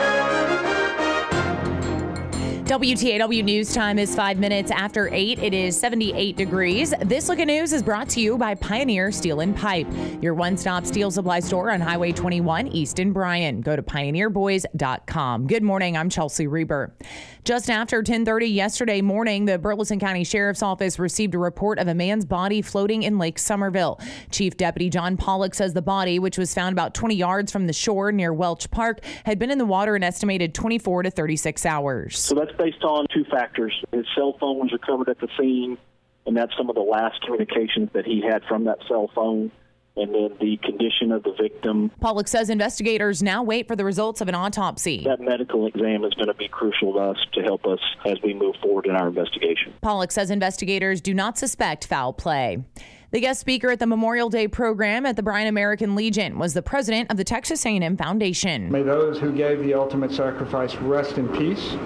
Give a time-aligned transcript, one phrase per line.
[0.00, 0.29] Bye.
[2.70, 5.40] WTAW News Time is five minutes after eight.
[5.40, 6.94] It is 78 degrees.
[7.00, 9.88] This look at news is brought to you by Pioneer Steel and Pipe,
[10.22, 13.60] your one stop steel supply store on Highway 21 East in Bryan.
[13.60, 15.48] Go to pioneerboys.com.
[15.48, 15.96] Good morning.
[15.96, 16.94] I'm Chelsea Reber.
[17.42, 21.94] Just after 1030 yesterday morning, the Burleson County Sheriff's Office received a report of a
[21.94, 23.98] man's body floating in Lake Somerville.
[24.30, 27.72] Chief Deputy John Pollock says the body, which was found about 20 yards from the
[27.72, 32.18] shore near Welch Park, had been in the water an estimated 24 to 36 hours.
[32.18, 33.72] So that's based on two factors.
[33.90, 35.78] His cell phone was recovered at the scene,
[36.26, 39.50] and that's some of the last communications that he had from that cell phone
[39.96, 41.90] and then the condition of the victim.
[42.00, 45.02] Pollock says investigators now wait for the results of an autopsy.
[45.04, 48.32] That medical exam is going to be crucial to us to help us as we
[48.32, 49.74] move forward in our investigation.
[49.82, 52.62] Pollock says investigators do not suspect foul play.
[53.10, 56.62] The guest speaker at the Memorial Day program at the Bryan American Legion was the
[56.62, 58.70] president of the Texas A&M Foundation.
[58.70, 61.76] May those who gave the ultimate sacrifice rest in peace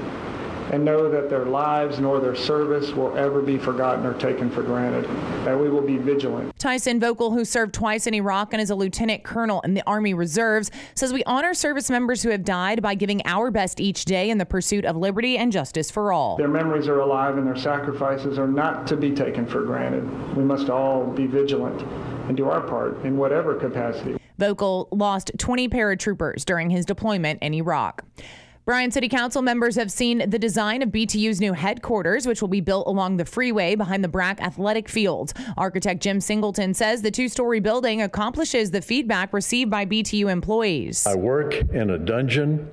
[0.73, 4.63] and know that their lives nor their service will ever be forgotten or taken for
[4.63, 5.05] granted,
[5.45, 6.57] that we will be vigilant.
[6.59, 10.15] Tyson Voelkel, who served twice in Iraq and is a lieutenant colonel in the Army
[10.15, 14.31] Reserves, says we honor service members who have died by giving our best each day
[14.31, 16.37] in the pursuit of liberty and justice for all.
[16.37, 20.05] Their memories are alive and their sacrifices are not to be taken for granted.
[20.37, 21.83] We must all be vigilant
[22.29, 24.17] and do our part in whatever capacity.
[24.39, 28.05] Voelkel lost 20 paratroopers during his deployment in Iraq.
[28.65, 32.63] Bryan City Council members have seen the design of BTU's new headquarters, which will be
[32.63, 35.35] built along the freeway behind the Brack Athletic Field.
[35.59, 41.07] Architect Jim Singleton says the two story building accomplishes the feedback received by BTU employees.
[41.07, 42.71] I work in a dungeon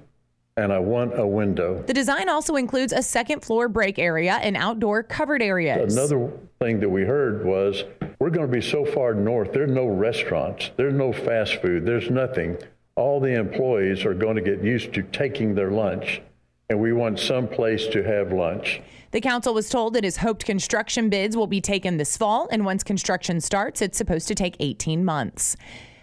[0.55, 1.83] and I want a window.
[1.85, 5.97] The design also includes a second floor break area and outdoor covered areas.
[5.97, 7.83] Another thing that we heard was
[8.19, 12.09] we're going to be so far north, there's no restaurants, there's no fast food, there's
[12.09, 12.57] nothing
[13.01, 16.21] all the employees are going to get used to taking their lunch,
[16.69, 18.79] and we want some place to have lunch.
[19.09, 22.63] The council was told it is hoped construction bids will be taken this fall, and
[22.63, 25.57] once construction starts, it's supposed to take 18 months.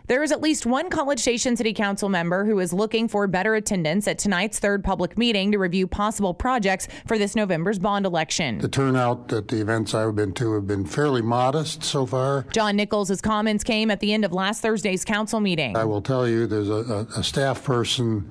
[0.09, 3.55] There is at least one College Station City Council member who is looking for better
[3.57, 8.57] attendance at tonight's third public meeting to review possible projects for this November's bond election.
[8.57, 12.47] The turnout at the events I've been to have been fairly modest so far.
[12.53, 15.77] John Nichols' comments came at the end of last Thursday's council meeting.
[15.77, 18.31] I will tell you there's a, a, staff person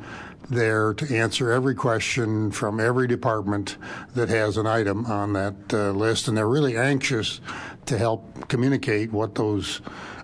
[0.49, 3.77] there to answer every question from every department
[4.15, 7.39] that has an item on that uh, list, and they're really anxious
[7.87, 9.81] to help communicate what those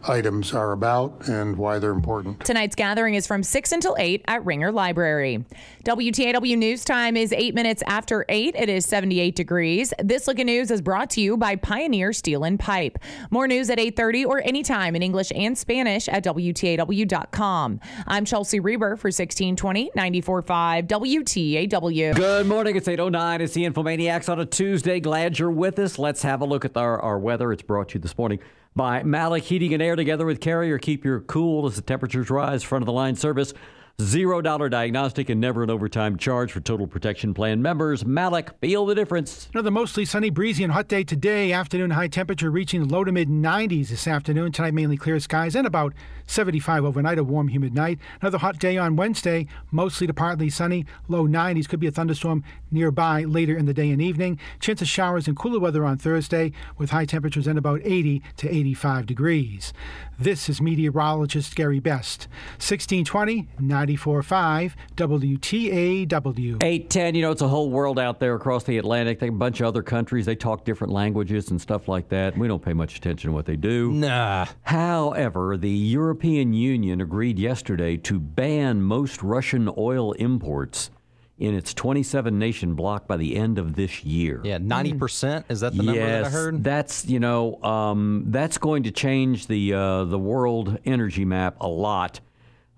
[0.08, 2.44] items are about and why they're important.
[2.46, 5.46] Tonight's gathering is from 6 until 8 at Ringer Library.
[5.86, 8.56] WTAW News Time is 8 minutes after 8.
[8.56, 9.94] It is 78 degrees.
[10.00, 13.00] This look at news is brought to you by Pioneer Steel and Pipe.
[13.32, 17.80] More news at 8:30 or anytime in English and Spanish at WTAW.com.
[18.08, 22.16] I'm Chelsea Reber for 1620 945 WTAW.
[22.16, 22.76] Good morning.
[22.76, 23.42] It's 809.
[23.42, 25.00] It's the Infomaniacs on a Tuesday.
[25.00, 25.98] Glad you're with us.
[25.98, 27.53] Let's have a look at our, our weather.
[27.54, 28.40] It's brought to you this morning
[28.76, 30.80] by Malik Heating and Air together with Carrier.
[30.80, 32.64] Keep your cool as the temperatures rise.
[32.64, 33.54] Front of the line service.
[34.02, 38.04] Zero dollar diagnostic and never an overtime charge for Total Protection Plan members.
[38.04, 39.50] Malik, feel the difference.
[39.54, 41.52] Another mostly sunny, breezy, and hot day today.
[41.54, 44.52] Afternoon high temperature reaching low to mid 90s this afternoon.
[44.52, 45.94] Tonight, mainly clear skies and about
[46.26, 47.20] 75 overnight.
[47.20, 48.00] A warm, humid night.
[48.20, 51.70] Another hot day on Wednesday, mostly to partly sunny, low 90s.
[51.70, 54.40] Could be a thunderstorm nearby later in the day and evening.
[54.60, 58.50] Chance of showers and cooler weather on Thursday with high temperatures and about 80 to
[58.50, 59.72] 85 degrees.
[60.18, 62.28] This is meteorologist Gary Best.
[62.58, 63.50] 1620
[63.84, 66.64] 945 WTAW.
[66.64, 69.20] 810, you know, it's a whole world out there across the Atlantic.
[69.20, 72.38] They, a bunch of other countries, they talk different languages and stuff like that.
[72.38, 73.92] We don't pay much attention to what they do.
[73.92, 74.46] Nah.
[74.64, 80.90] However, the European Union agreed yesterday to ban most Russian oil imports
[81.38, 84.40] in its 27 nation block by the end of this year.
[84.44, 85.46] Yeah, 90%.
[85.50, 86.64] Is that the number yes, that I heard?
[86.64, 91.68] That's, you know, um, that's going to change the, uh, the world energy map a
[91.68, 92.22] lot.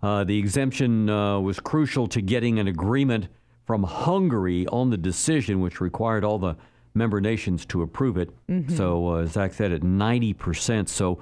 [0.06, 3.28] Uh, the exemption uh, was crucial to getting an agreement
[3.66, 6.56] from Hungary on the decision, which required all the
[6.94, 8.30] member nations to approve it.
[8.48, 8.70] Mhm.
[8.78, 10.90] So, uh, Zach said at 90%.
[10.90, 11.18] So,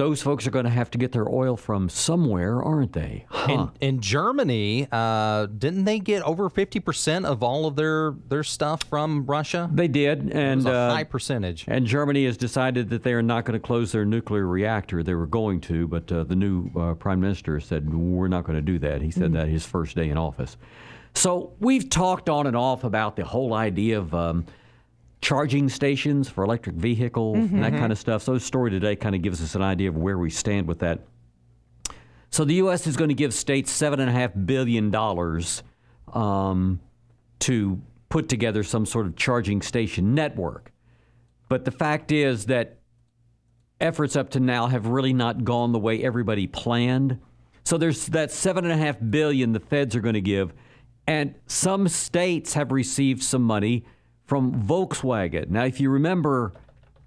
[0.00, 3.26] those folks are going to have to get their oil from somewhere, aren't they?
[3.28, 3.68] Huh.
[3.80, 8.82] In, in Germany, uh, didn't they get over 50% of all of their, their stuff
[8.84, 9.68] from Russia?
[9.70, 11.66] They did, and a uh, high percentage.
[11.68, 15.02] And Germany has decided that they are not going to close their nuclear reactor.
[15.02, 18.56] They were going to, but uh, the new uh, prime minister said we're not going
[18.56, 19.02] to do that.
[19.02, 20.56] He said that his first day in office.
[21.14, 24.46] So we've talked on and off about the whole idea of um,
[25.22, 28.22] charging stations for electric vehicles and that kind of stuff.
[28.22, 30.78] So the story today kind of gives us an idea of where we stand with
[30.80, 31.00] that.
[32.30, 32.86] So the U.S.
[32.86, 35.62] is going to give states seven and a half billion dollars
[36.12, 36.80] um,
[37.40, 40.72] to put together some sort of charging station network.
[41.48, 42.78] But the fact is that
[43.80, 47.18] efforts up to now have really not gone the way everybody planned.
[47.64, 50.52] So there's that seven and a half billion the feds are going to give,
[51.06, 53.84] and some states have received some money
[54.30, 55.50] from Volkswagen.
[55.50, 56.52] Now, if you remember,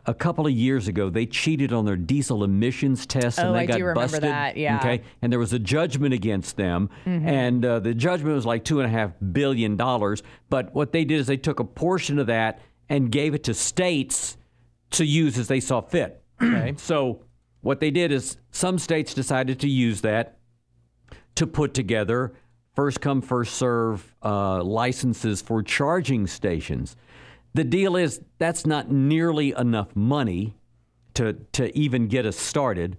[0.06, 3.60] a couple of years ago, they cheated on their diesel emissions tests and Oh, they
[3.60, 4.24] I got do remember busted.
[4.24, 4.78] that, yeah.
[4.80, 7.26] Okay, and there was a judgment against them, Mm-hmm.
[7.26, 10.22] and uh, the judgment was like two and a half billion dollars.
[10.50, 12.60] But what they did is they took a portion of that
[12.90, 14.36] and gave it to states
[14.92, 16.22] to use as they saw fit.
[16.44, 17.22] Okay, so
[17.62, 20.40] what they did is some states decided to use that
[21.36, 22.34] to put together
[22.76, 26.98] first come first serve uh, licenses for charging stations.
[27.54, 30.56] The deal is that's not nearly enough money
[31.14, 32.98] to to even get us started.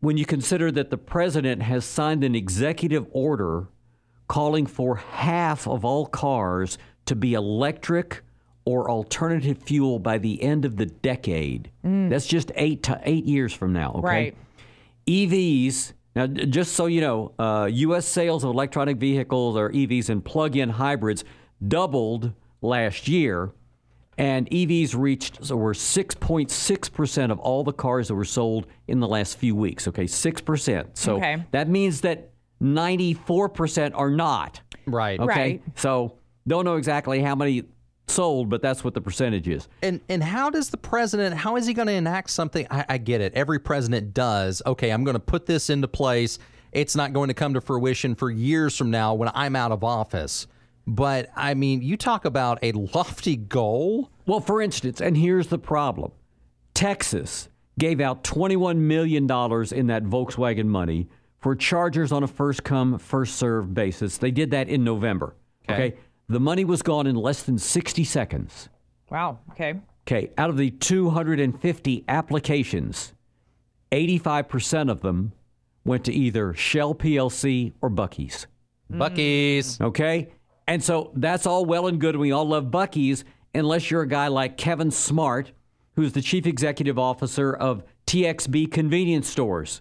[0.00, 3.68] When you consider that the president has signed an executive order
[4.28, 6.76] calling for half of all cars
[7.06, 8.22] to be electric
[8.64, 11.70] or alternative fuel by the end of the decade.
[11.82, 13.92] That's just eight to eight years from now.
[13.96, 14.06] Okay.
[14.06, 14.36] Right.
[15.06, 15.92] EVs.
[16.16, 18.06] Now, just so you know, uh, U.S.
[18.06, 21.24] sales of electronic vehicles or EVs and plug-in hybrids
[21.66, 22.32] doubled
[22.62, 23.50] last year,
[24.18, 29.00] and EVs reached so were 6.6 percent of all the cars that were sold in
[29.00, 29.88] the last few weeks.
[29.88, 30.96] Okay, six percent.
[30.96, 31.42] So Okay.
[31.52, 32.30] that means that
[32.60, 34.60] 94 percent are not.
[34.86, 35.18] Right.
[35.20, 35.62] Okay, Right.
[35.76, 36.14] so
[36.46, 37.64] don't know exactly how many
[38.06, 39.68] sold, but that's what the percentage is.
[39.82, 41.34] And and how does the president?
[41.36, 42.66] How is he going to enact something?
[42.70, 43.32] I, I get it.
[43.34, 44.62] Every president does.
[44.66, 46.38] Okay, I'm going to put this into place.
[46.72, 49.84] It's not going to come to fruition for years from now when I'm out of
[49.84, 50.46] office.
[50.86, 54.10] But I mean, you talk about a lofty goal.
[54.26, 56.12] Well, for instance, and here's the problem
[56.74, 57.48] Texas
[57.78, 61.08] gave out $21 million in that Volkswagen money
[61.40, 64.18] for chargers on a first come, first served basis.
[64.18, 65.34] They did that in November.
[65.68, 65.96] Okay.
[66.28, 68.68] The money was gone in less than 60 seconds.
[69.10, 69.40] Wow.
[69.50, 69.74] Okay.
[70.06, 70.30] Okay.
[70.38, 73.12] Out of the 250 applications,
[73.92, 75.32] 85% of them
[75.84, 78.46] went to either Shell PLC or Buc-ee's.
[78.90, 79.80] Buc-ee's.
[79.80, 80.28] Okay?
[80.66, 82.16] And so that's all well and good.
[82.16, 83.24] We all love Buc-ee's,
[83.54, 85.52] unless you're a guy like Kevin Smartt,
[85.96, 89.80] who's the chief executive officer of TXB convenience stores,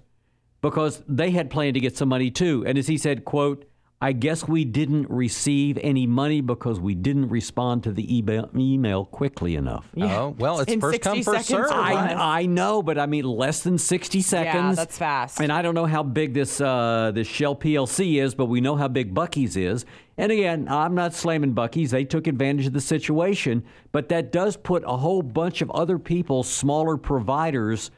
[0.62, 2.63] because they had planned to get some money too.
[2.68, 3.65] And as he said, quote,
[4.04, 9.06] I guess we didn't receive any money because we didn't respond to the email, email
[9.06, 9.88] quickly enough.
[9.98, 11.78] Oh well, it's In first come first seconds serve.
[11.78, 11.96] or right?
[11.96, 12.20] less.
[12.20, 14.76] I, I know, but I mean less than sixty seconds.
[14.78, 15.40] Yeah, that's fast.
[15.40, 18.76] And I don't know how big this uh, this Shell PLC is, but we know
[18.76, 19.86] how big Buc-ee's is.
[20.18, 23.64] And again, I'm not slamming Buc-ee's; they took advantage of the situation,
[23.94, 27.90] but that does put a whole bunch of other people, smaller providers,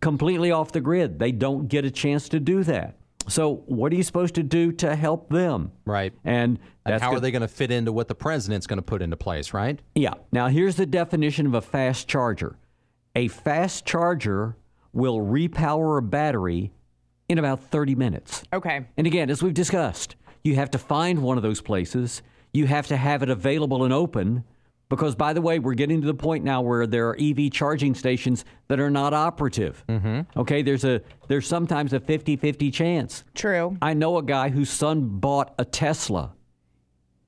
[0.00, 1.18] completely off the grid.
[1.18, 2.96] They don't get a chance to do that.
[3.28, 5.72] So, what are you supposed to do to help them?
[5.84, 6.12] Right.
[6.24, 8.78] And And that's how go- are they going to fit into what the president's going
[8.78, 9.52] to put into place?
[9.54, 9.80] Right.
[9.94, 10.14] yeah.
[10.32, 12.56] Now, here's the definition of a fast charger
[13.14, 14.56] a fast charger
[14.92, 16.72] will repower a battery
[17.28, 18.42] in about 30 minutes.
[18.52, 18.86] Okay.
[18.96, 22.86] And again, as we've discussed, you have to find one of those places, you have
[22.88, 24.44] to have it available and open.
[24.92, 27.94] Because, by the way, we're getting to the point now where there are EV charging
[27.94, 29.82] stations that are not operative.
[29.88, 30.38] Mm-hmm.
[30.38, 33.24] Okay, there's a there's sometimes a 50-50 chance.
[33.34, 33.74] True.
[33.80, 36.34] I know a guy whose son bought a Tesla.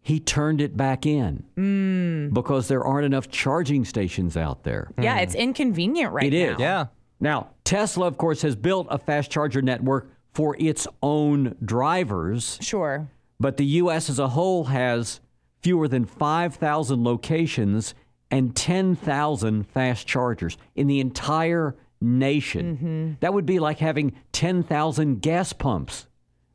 [0.03, 4.91] He turned it back in because there aren't enough charging stations out there.
[5.01, 6.59] Yeah, it's inconvenient right It is.
[6.59, 6.63] now.
[6.65, 6.87] Yeah.
[7.19, 13.09] Now, Tesla, of course, has built a fast charger network for its own drivers, Sure.
[13.41, 14.11] but the U.S.
[14.11, 15.21] as a whole has
[15.65, 17.95] fewer than 5,000 locations
[18.31, 22.77] and 10,000 fast chargers in the entire nation.
[22.77, 23.13] Mm-hmm.
[23.21, 26.07] That would be like having 10,000 gas pumps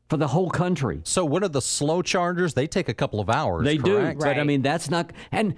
[0.08, 1.00] for the whole country.
[1.04, 2.54] So what are the slow chargers?
[2.54, 3.64] They take a couple of hours.
[3.64, 4.20] They correct?
[4.20, 5.12] do, but I mean that's not.
[5.32, 5.56] And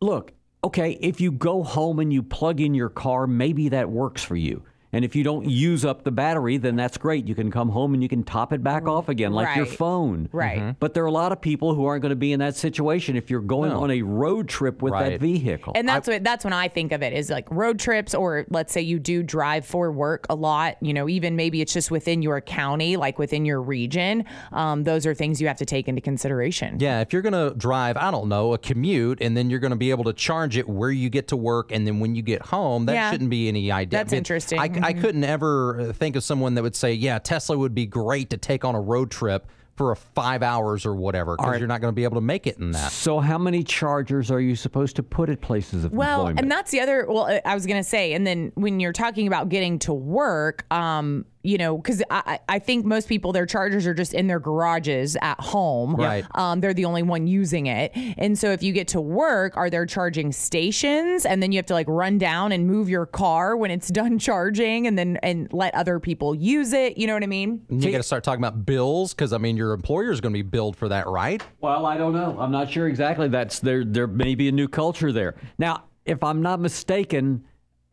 [0.00, 0.32] look,
[0.62, 4.36] okay, if you go home and you plug in your car, maybe that works for
[4.36, 4.62] you.
[4.94, 7.26] And if you don't use up the battery, then that's great.
[7.26, 10.28] You can come home and you can top it back off again, like your phone.
[10.32, 10.60] Right.
[10.60, 10.76] Mhm.
[10.80, 13.16] But there are a lot of people who aren't going to be in that situation
[13.16, 13.80] if you're going No.
[13.80, 15.20] on a road trip with that Right.
[15.20, 15.72] vehicle.
[15.74, 18.72] And that's what that's when I think of it is like road trips, or let's
[18.72, 20.76] say you do drive for work a lot.
[20.82, 24.24] You know, even maybe it's just within your county, like within your region.
[24.52, 26.76] Um, those are things you have to take into consideration.
[26.80, 29.70] Yeah, if you're going to drive, I don't know, a commute, and then you're going
[29.70, 32.20] to be able to charge it where you get to work, and then when you
[32.22, 33.10] get home, that Yeah.
[33.10, 33.98] shouldn't be any idea.
[33.98, 34.58] That's But interesting.
[34.58, 35.00] I, I Mhm.
[35.00, 38.64] couldn't ever think of someone that would say, "Yeah, Tesla would be great to take
[38.64, 41.58] on a road trip for a five hours or whatever," because All right.
[41.58, 42.92] you're not going to be able to make it in that.
[42.92, 46.40] so, how many chargers are you supposed to put at places of Well, employment?
[46.40, 47.06] and that's the other.
[47.08, 50.66] Well, uh, I was gonna say, and then when you're talking about getting to work,
[50.70, 54.26] um, you know, because I, I I think most people their chargers are just in
[54.26, 55.96] their garages at home.
[55.96, 56.24] Right.
[56.34, 59.70] Um, they're the only one using it, and so if you get to work, are
[59.70, 63.56] there charging stations, and then you have to like run down and move your car
[63.56, 66.96] when it's done charging, and then and let other people use it.
[66.96, 67.64] You know what I mean?
[67.68, 70.32] And you got to start talking about bills because I mean your employer is going
[70.32, 71.42] to be billed for that, right?
[71.60, 72.36] Well, I don't know.
[72.38, 73.28] I'm not sure exactly.
[73.28, 73.84] That's there.
[73.84, 75.34] There may be a new culture there.
[75.58, 77.44] Now, if I'm not mistaken,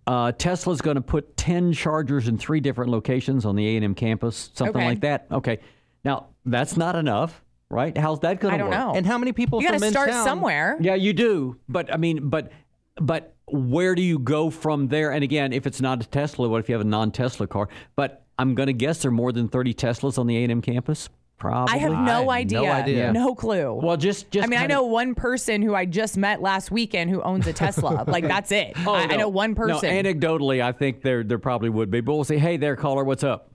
[0.09, 3.85] uh, Tesla's going to put ten chargers in three different locations on the A and
[3.85, 4.85] M campus, something Okay.
[4.85, 5.27] like that.
[5.31, 5.59] Okay.
[6.03, 7.95] Now, that's not enough, right?
[7.97, 8.79] How's that going I to don't work?
[8.79, 8.93] know.
[8.95, 10.77] And how many people You got to in start town- somewhere.
[10.81, 11.57] Yeah, you do.
[11.69, 12.51] But I mean, but
[12.95, 15.11] but where do you go from there?
[15.11, 17.69] And again, if it's not a Tesla, what if you have a non-Tesla car?
[17.95, 20.51] But I'm going to guess there are more than 30 Teslas on the A and
[20.51, 21.09] M campus.
[21.39, 21.73] Probably.
[21.73, 22.61] I have no had idea.
[22.61, 23.13] no idea.
[23.13, 23.73] No clue.
[23.73, 24.45] Well, just just.
[24.45, 27.47] I mean, I kinda- know one person who I just met last weekend who owns
[27.47, 28.03] a Tesla.
[28.07, 28.73] like that's it.
[28.85, 29.89] Oh, I, I know one person.
[29.89, 32.01] No, anecdotally, I think there there probably would be.
[32.01, 33.51] But we'll say, hey there, caller, what's up?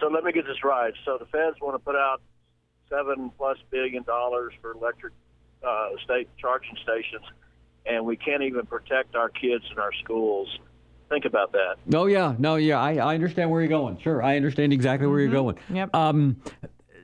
[0.00, 0.94] So let me get this right.
[1.04, 2.22] So the feds want to put out
[2.88, 5.12] seven plus billion dollars for electric
[5.66, 7.24] uh, state charging stations,
[7.84, 10.48] and we can't even protect our kids in our schools.
[11.08, 11.76] Think about that.
[11.86, 12.80] No, yeah, no, yeah.
[12.80, 13.98] I, I understand where you're going.
[14.00, 15.56] Sure, I understand exactly where you're going.
[15.72, 15.94] Yep.
[15.94, 16.36] Um,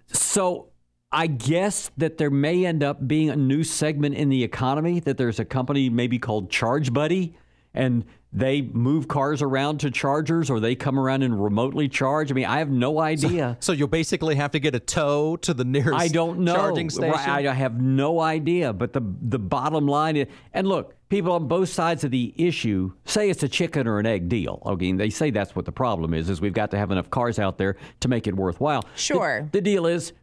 [0.09, 0.69] so
[1.11, 5.01] I guess that there may end up being a new segment in the economy.
[5.01, 7.37] That there's a company maybe called Charge Buddy,
[7.75, 12.31] and they move cars around to chargers, or they come around and remotely charge.
[12.31, 13.59] I mean, I have no idea.
[13.61, 16.55] So you'll basically have to get a tow to the nearest I don't know.
[16.55, 17.11] charging station.
[17.13, 18.73] Right, I have no idea.
[18.73, 22.93] But the the bottom line is, and look, people on both sides of the issue
[23.05, 24.63] say it's a chicken or an egg deal.
[24.65, 27.11] Okay, and they say that's what the problem is: is we've got to have enough
[27.11, 28.85] cars out there to make it worthwhile.
[28.97, 29.47] Sure.
[29.53, 30.15] The, deal is.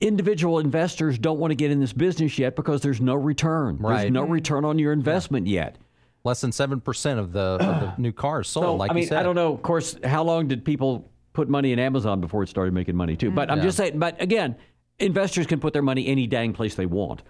[0.00, 3.76] Individual investors don't want to get in this business yet because there's no return.
[3.80, 4.12] There's Right.
[4.12, 5.78] no return on your investment yet.
[6.24, 8.64] Less than seven percent of the of the new cars sold.
[8.64, 9.18] So like I mean, you said.
[9.18, 9.52] I don't know.
[9.52, 13.14] Of course, how long did people put money in Amazon before it started making money
[13.14, 13.30] too?
[13.30, 13.64] But I'm Yeah.
[13.64, 13.98] just saying.
[13.98, 14.56] But again,
[14.98, 17.22] investors can put their money any dang place they want.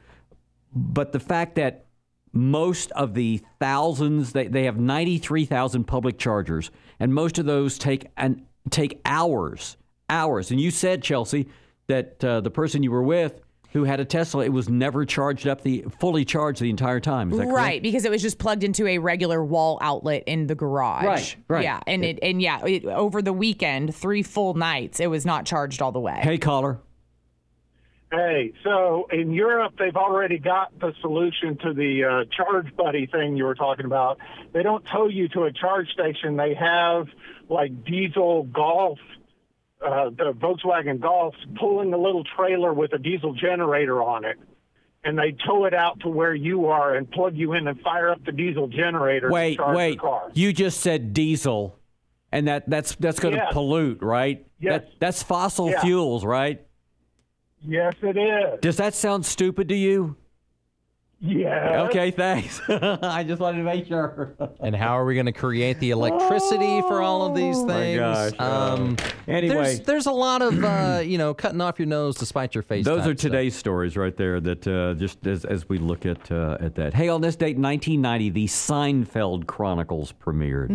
[0.73, 1.87] But the fact that
[2.33, 6.71] most of the thousands they, they have 93,000 public chargers
[7.01, 9.77] and most of those take and take hours
[10.11, 11.49] hours and you said Chelsea
[11.87, 13.41] that uh, the person you were with
[13.75, 17.31] who had a Tesla it was never charged up the fully charged the entire time
[17.31, 17.57] is that correct?
[17.57, 21.05] right, because it was just plugged into a regular wall outlet in the garage.
[21.05, 21.65] Right, right.
[21.65, 25.45] Yeah, and it, and yeah, it, over the weekend, three full nights, it was not
[25.45, 26.21] charged all the way.
[26.23, 26.79] Hey caller
[28.15, 33.37] Hey, so in Europe, they've already got the solution to the uh, charge buddy thing
[33.37, 34.19] you were talking about.
[34.53, 36.37] They don't tow you to a charge station.
[36.37, 37.09] They have
[37.49, 39.01] like diesel golf,
[39.85, 44.39] uh, the Volkswagen Golf, pulling a little trailer with a diesel generator on it.
[45.07, 48.09] And they tow it out to where you are and plug you in and fire
[48.09, 49.91] up the diesel generator to Wait, charge wait.
[49.97, 50.31] the car.
[50.33, 51.79] You just said diesel,
[52.33, 53.53] and that that's that's going to Yes.
[53.53, 54.47] pollute, right?
[54.59, 54.81] Yes.
[54.81, 55.83] That, that's fossil Yeah.
[55.83, 56.63] fuels, right?
[57.67, 58.61] Yes, it is.
[58.61, 60.17] Does that sound stupid to you?
[61.27, 61.87] Yeah.
[61.89, 62.61] Okay, thanks.
[62.69, 64.35] I just wanted to make sure.
[64.61, 68.01] And how are we going to create the electricity for all of these things?
[68.01, 68.33] Oh, my things?
[68.33, 68.97] gosh, uh, Um,
[69.29, 69.55] anyway.
[69.55, 72.63] there's, there's a lot of uh, you know cutting off your nose to spite your
[72.63, 72.85] face.
[72.85, 73.31] Those type are stuff.
[73.31, 74.41] today's stories right there.
[74.41, 76.95] That uh, just as, as we look at uh, at that.
[76.95, 80.71] Hey, on this date, 1990, the Seinfeld Chronicles premiered.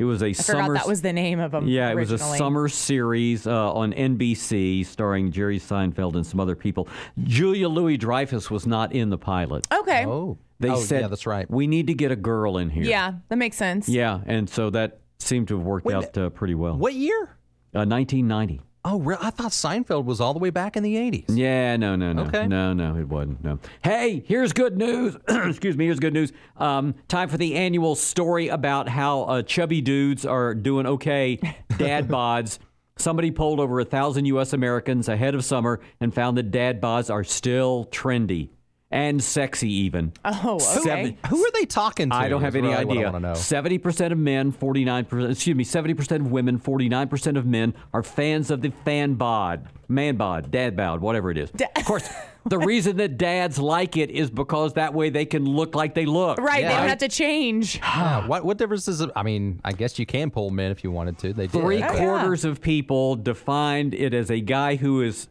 [0.00, 0.32] It was a Hmm.
[0.32, 0.74] Summer.
[0.74, 1.66] that was the name of them.
[1.68, 6.56] Yeah, it was a summer series uh, on NBC starring Jerry Seinfeld and some other
[6.56, 6.88] people.
[7.24, 9.66] Julia Louis Dreyfus was not in the pilot.
[9.82, 10.06] Okay.
[10.06, 11.50] Oh, They oh, said yeah, that's right.
[11.50, 12.84] We need to get a girl in here.
[12.84, 13.88] Yeah, that makes sense.
[13.88, 16.76] Yeah, and so that seemed to have worked Wait out uh, pretty well.
[16.76, 17.36] What year?
[17.74, 18.60] Uh, 1990.
[18.84, 21.26] Oh, re- I thought Seinfeld was all the way back in the 80s.
[21.28, 22.22] Yeah, no, no, no.
[22.22, 22.48] Okay.
[22.48, 23.42] No, no, it wasn't.
[23.44, 23.60] No.
[23.84, 25.16] Hey, here's good news.
[25.28, 26.32] Excuse me, here's good news.
[26.56, 31.36] Um, time for the annual story about how uh, chubby dudes are doing okay,
[31.78, 32.58] dad bods.
[32.96, 34.52] Somebody polled over a thousand U.S.
[34.52, 38.50] Americans ahead of summer and found that dad bods are still trendy.
[38.92, 40.12] And sexy even.
[40.24, 40.64] Oh, okay.
[40.82, 42.14] Seven- Who are they talking to?
[42.16, 43.04] I don't have any really I idea.
[43.06, 43.34] wanna know.
[43.34, 45.32] Seventy percent of men, forty nine percent.
[45.32, 48.70] Excuse me, seventy percent of women, forty nine percent of men are fans of the
[48.84, 51.50] fan bod, man bod, dad bod, whatever it is.
[51.76, 52.08] of course,
[52.44, 56.04] the reason that dads like it is because that way they can look like they
[56.06, 56.38] look.
[56.38, 57.80] Right, they don't have to change.
[57.92, 59.10] Yeah, what what difference does it?
[59.16, 61.32] I mean, I guess you can pull men if you wanted to.
[61.32, 61.60] They did.
[61.62, 65.28] Three Oh, quarters of people defined it as a guy who is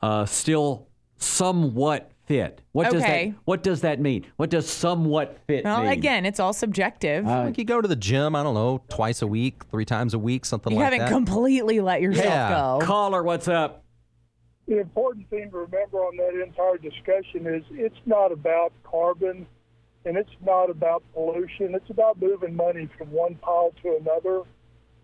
[0.00, 2.62] uh, still somewhat fit.
[2.72, 3.30] What does Okay.
[3.30, 4.24] that What does that mean?
[4.36, 5.90] What does somewhat fit Well, mean?
[5.90, 7.26] again, it's all subjective.
[7.26, 8.34] Uh, like you go to the gym.
[8.34, 10.84] I don't know, twice a week, three times a week, something like that.
[10.96, 11.26] you like haven't that.
[11.34, 12.48] completely let yourself Yeah.
[12.80, 12.86] go.
[12.86, 13.80] Caller, what's up?
[14.68, 19.44] the important thing to remember on that entire discussion is it's not about carbon
[20.06, 21.74] and it's not about pollution.
[21.74, 24.42] It's about moving money from one pile to another.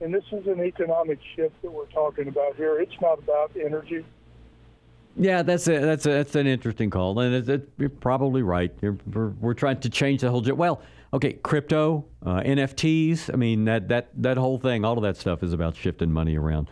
[0.00, 2.78] And this is an economic shift that we're talking about here.
[2.80, 4.06] It's not about energy.
[5.18, 8.72] Yeah, that's a, that's a, that's an interesting call, and it, it, you're probably right.
[8.80, 10.42] You're, we're, we're trying to change the whole.
[10.42, 10.80] Well,
[11.12, 13.32] okay, crypto, uh, NFTs.
[13.32, 16.36] I mean that that that whole thing, all of that stuff is about shifting money
[16.36, 16.70] around.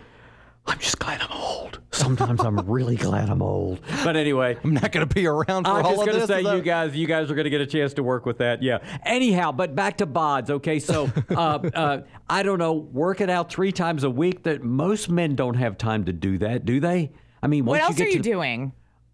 [0.66, 1.80] I'm just glad I'm old.
[1.92, 3.80] Sometimes I'm really glad I'm old.
[4.04, 6.56] But anyway, I'm not going to be around for I'm all just going to say
[6.56, 8.62] you guys, you guys are going to get a chance to work with that.
[8.62, 8.78] Yeah.
[9.04, 10.50] Anyhow, but back to bods.
[10.50, 14.42] Okay, so uh, uh, I don't know, work it out three times a week.
[14.42, 17.12] That most men don't have time to do that, do they?
[17.42, 18.72] I mean, What else you are get you the- doing?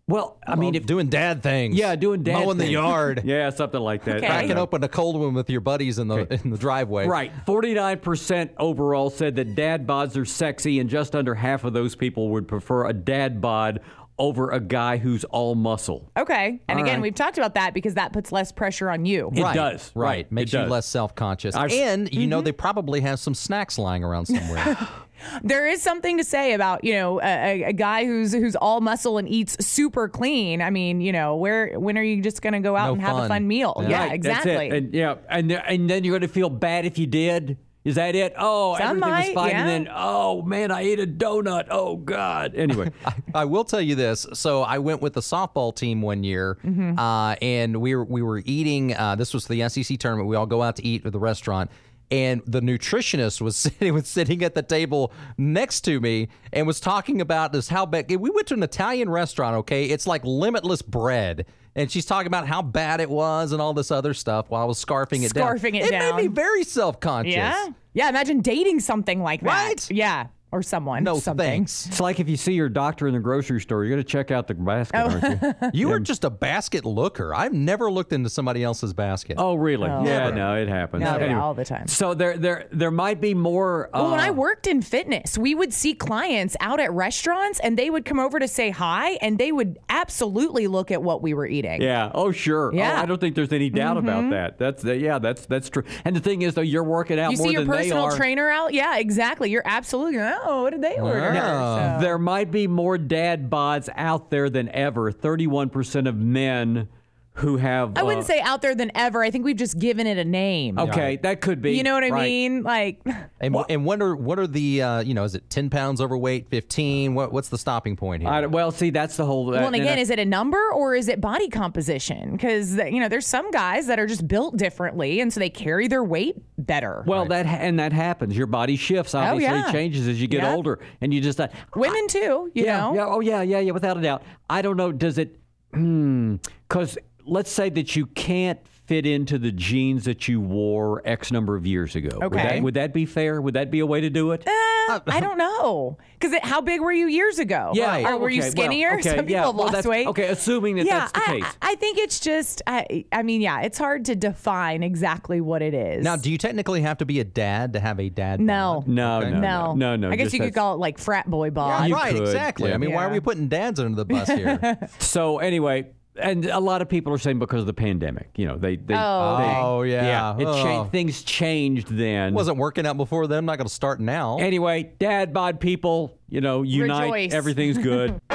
[0.09, 1.77] Well, I mean, if doing dad things.
[1.77, 4.17] yeah, doing dad mowing the yard, yeah, something like that.
[4.17, 4.27] Okay.
[4.27, 7.07] cracking open a cold one with your buddies in the in the driveway.
[7.07, 7.33] Right.
[7.47, 12.31] 49% overall said that dad bods are sexy, and just under half of those people
[12.31, 13.81] would prefer a dad bod
[14.19, 16.11] over a guy who's all muscle.
[16.17, 16.61] Okay.
[16.69, 17.03] And All again, right.
[17.03, 19.31] we've talked about that because that puts less pressure on you.
[19.35, 19.91] It right, does.
[19.95, 20.07] Right.
[20.09, 20.33] Right.
[20.33, 20.71] Makes It you does.
[20.71, 21.57] less self conscious.
[21.57, 22.29] And you Mm-hmm.
[22.29, 24.77] know they probably have some snacks lying around somewhere.
[25.43, 28.81] There is something to say about you know a, a- a guy who's who's all
[28.81, 30.61] muscle and eats super clean.
[30.63, 33.03] I mean, you know, where when are you just going to go out No and
[33.03, 33.29] have a fun.
[33.29, 33.75] fun meal?
[33.83, 33.89] Yeah.
[33.89, 34.51] Yeah, Right, that's it.
[34.51, 34.79] exactly.
[34.79, 37.59] And yeah, and and then you're going to feel bad if you did.
[37.85, 38.33] Is that it?
[38.39, 39.61] Oh, Some everything was fine, yeah.
[39.61, 41.67] and then oh man, I ate a donut.
[41.69, 42.55] Oh God.
[42.55, 42.93] Anyway,
[43.35, 44.25] I will tell you this.
[44.35, 46.97] So I went with the softball team one year, Mm-hmm.
[46.97, 48.95] uh, and we were we were eating.
[48.95, 50.29] Uh, this was the SEC tournament.
[50.29, 51.73] We all go out to eat at the restaurant,
[52.13, 56.79] and the nutritionist was sitting was sitting at the table next to me and was
[56.79, 58.09] talking about this how bad.
[58.11, 59.57] We went to an Italian restaurant.
[59.57, 61.47] Okay, it's like limitless bread.
[61.75, 64.67] And she's talking about how bad it was and all this other stuff while I
[64.67, 65.57] was scarfing it down.
[65.57, 66.03] Scarfing it it down.
[66.03, 67.35] It made me very self conscious.
[67.35, 68.11] yeah, yeah.
[68.11, 69.67] Imagine dating something like that.
[69.67, 69.91] Right?
[69.91, 71.03] Yeah, or someone.
[71.03, 71.45] No something.
[71.45, 71.87] thanks.
[71.87, 74.31] it's like if you see your doctor in the grocery store, you're going to check
[74.31, 75.09] out the basket, Oh.
[75.09, 75.71] aren't you?
[75.83, 77.35] You were just a basket looker.
[77.35, 79.37] I've never looked into somebody else's basket.
[79.39, 79.89] Oh, really?
[79.89, 80.05] Oh.
[80.05, 80.37] Yeah, Never.
[80.37, 81.03] no, it happens.
[81.03, 81.87] No, Anyway, all the time.
[81.89, 83.87] So there, there, there might be more.
[83.89, 87.79] Uh, Well, when I worked in fitness, we would see clients out at restaurants and
[87.79, 91.33] they would come over to say hi and they would absolutely look at what we
[91.35, 91.81] were eating.
[91.81, 92.11] Yeah.
[92.15, 92.73] Oh, sure.
[92.75, 92.91] Yeah.
[92.91, 92.99] Mm-hmm.
[92.99, 94.59] Oh, I don't think there's any doubt about that.
[94.59, 95.19] That's the, yeah.
[95.19, 95.85] That's that's true.
[96.05, 98.11] And the thing is, though, you're working out You more see your than they personal
[98.17, 98.75] trainer out?
[98.75, 99.51] Yeah, exactly.
[99.51, 101.33] You're absolutely, oh, Oh, what did they order?
[101.33, 101.99] Wow.
[101.99, 105.13] So- There might be more dad bods out there than ever.
[105.13, 106.89] Thirty-one percent of men
[107.35, 107.97] who have.
[107.97, 109.23] I wouldn't uh, say out there than ever.
[109.23, 110.79] I think we've just given it a name.
[110.79, 111.73] Okay, that could be.
[111.77, 112.23] You know what I right.
[112.23, 112.63] mean?
[112.63, 113.01] Like,
[113.41, 116.49] And, and what are what are the uh, you know is it ten pounds overweight,
[116.51, 117.15] fifteen?
[117.15, 118.31] What what's the stopping point here?
[118.31, 119.47] I, well, see, that's the whole.
[119.47, 122.33] well, and again, is it a number or is it body composition?
[122.33, 125.89] Because you know, there's some guys that are just built differently, and so they carry
[125.89, 127.03] their weight better.
[127.07, 128.37] well, that and that happens.
[128.37, 129.15] Your body shifts.
[129.15, 129.73] Obviously, Oh, yeah.
[129.73, 130.53] changes as you get Yep.
[130.55, 131.41] older, and you just.
[131.41, 132.95] Uh, Women too, you yeah, know.
[132.95, 134.23] yeah, oh yeah, yeah, yeah, without a doubt.
[134.51, 134.93] I don't know.
[134.93, 135.39] Does it?
[135.75, 136.37] Hmm.
[136.69, 141.55] Because let's say that you can't fit into the jeans that you wore X number
[141.57, 142.11] of years ago.
[142.21, 142.43] Would Okay.
[142.57, 143.41] that, would that be fair?
[143.41, 144.43] Would that be a way to do it?
[144.45, 145.99] Uh, I don't know.
[146.19, 147.71] Because how big were you years ago?
[147.75, 148.01] Yeah.
[148.11, 148.47] Or Oh, were you okay.
[148.49, 148.93] Well, skinnier?
[148.95, 149.37] okay, Some people yeah.
[149.47, 150.09] have Well, lost that's- weight.
[150.09, 151.57] okay, assuming that yeah, that's the I, case.
[151.63, 155.75] I think it's just, I, I mean, yeah, it's hard to define exactly what it
[155.75, 156.03] is.
[156.05, 158.41] now, do you technically have to be a dad to have a dad?
[158.41, 158.81] No.
[158.85, 158.89] bod?
[158.89, 159.31] No, Okay.
[159.31, 159.75] no, no.
[159.75, 160.11] no, no.
[160.11, 161.89] I guess you could call it like frat boy bod.
[161.89, 162.71] You right, could, exactly.
[162.71, 162.75] yeah.
[162.75, 164.59] I mean, why are we putting dads under the bus here?
[164.99, 168.57] So anyway, and a lot of people are saying because of the pandemic, you know,
[168.59, 170.37] they, they, Oh, they- Oh, yeah.
[170.39, 170.85] it cha- Oh.
[170.85, 172.35] things changed then.
[172.35, 173.39] Wasn't working out before then.
[173.39, 174.39] I'm not going to start now.
[174.39, 177.05] Anyway, dad bod people, you know, unite.
[177.13, 177.33] Rejoice.
[177.33, 178.21] Everything's good.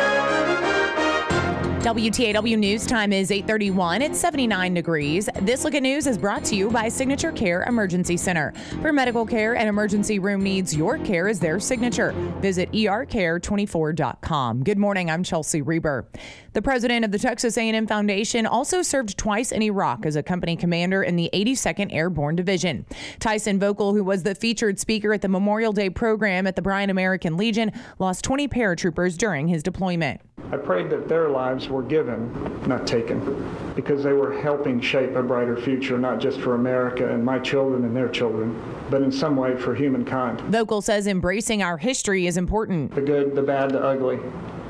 [1.88, 4.02] WTAW news time is 8:31.
[4.02, 5.30] It's 79 degrees.
[5.44, 8.52] This look at news is brought to you by Signature Care Emergency Center.
[8.82, 12.12] For medical care and emergency room needs, your care is their signature.
[12.42, 14.66] Visit E ercare24.com.
[14.66, 15.10] Good morning.
[15.10, 16.10] I'm Chelsea Reber.
[16.52, 20.58] The president of the Texas A&M Foundation also served twice in Iraq as a company
[20.58, 22.86] commander in the 82nd Airborne Division.
[23.20, 26.90] Tyson Voelkel, who was the featured speaker at the Memorial Day program at the Bryan
[26.90, 30.20] American Legion, lost 20 paratroopers during his deployment.
[30.50, 32.32] I prayed that their lives were given,
[32.68, 37.24] not taken, because they were helping shape a brighter future, not just for America and
[37.24, 40.40] my children and their children, but in some way for humankind.
[40.52, 42.94] Voelkel says embracing our history is important.
[42.94, 44.20] The good, the bad, the ugly,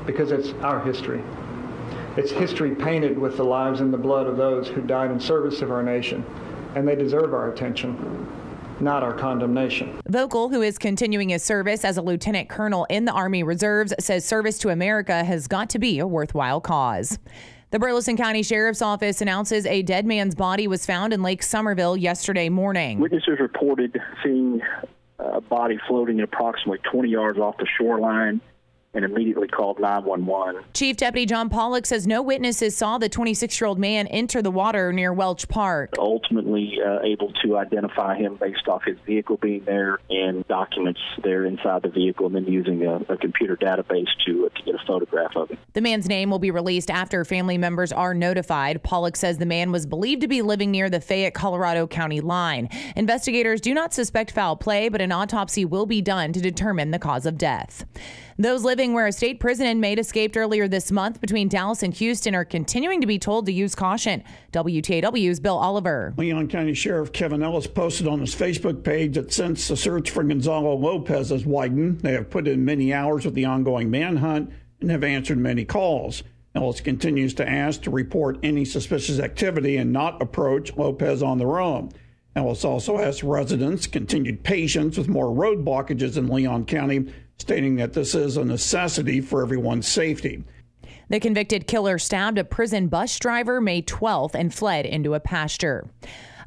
[0.06, 1.22] because it's our history.
[2.16, 5.62] It's history painted with the lives and the blood of those who died in service
[5.62, 6.24] of our nation,
[6.74, 8.26] and they deserve our attention
[8.80, 10.00] not our condemnation.
[10.08, 14.24] Voelkel, who is continuing his service as a lieutenant colonel in the Army Reserves, says
[14.24, 17.18] service to America has got to be a worthwhile cause.
[17.70, 21.96] The Burleson County Sheriff's Office announces a dead man's body was found in Lake Somerville
[21.96, 22.98] yesterday morning.
[22.98, 24.62] Witnesses reported seeing
[25.18, 28.40] a body floating approximately 20 yards off the shoreline
[28.94, 30.64] and immediately called 911.
[30.74, 34.50] Chief Deputy John Pollock says no witnesses saw the 26 year old man enter the
[34.50, 35.94] water near Welch Park.
[35.98, 41.44] Ultimately, uh, able to identify him based off his vehicle being there and documents there
[41.44, 44.86] inside the vehicle, and then using a, a computer database to, uh, to get a
[44.86, 45.58] photograph of him.
[45.74, 48.82] The man's name will be released after family members are notified.
[48.82, 52.68] Pollock says the man was believed to be living near the Fayette, Colorado County line.
[52.96, 56.98] Investigators do not suspect foul play, but an autopsy will be done to determine the
[56.98, 57.84] cause of death.
[58.40, 62.36] Those living where a state prison inmate escaped earlier this month between Dallas and Houston
[62.36, 64.22] are continuing to be told to use caution.
[64.52, 66.14] WTAW's Bill Oliver.
[66.16, 70.22] Leon County Sheriff Kevin Ellis posted on his Facebook page that since the search for
[70.22, 74.92] Gonzalo Lopez has widened, they have put in many hours with the ongoing manhunt and
[74.92, 76.22] have answered many calls.
[76.54, 81.58] Ellis continues to ask to report any suspicious activity and not approach Lopez on their
[81.58, 81.90] own.
[82.36, 87.92] Ellis also asks residents continued patience with more road blockages in Leon County stating that
[87.92, 90.44] this is a necessity for everyone's safety.
[91.08, 95.88] The convicted killer stabbed a prison bus driver May 12th and fled into a pasture.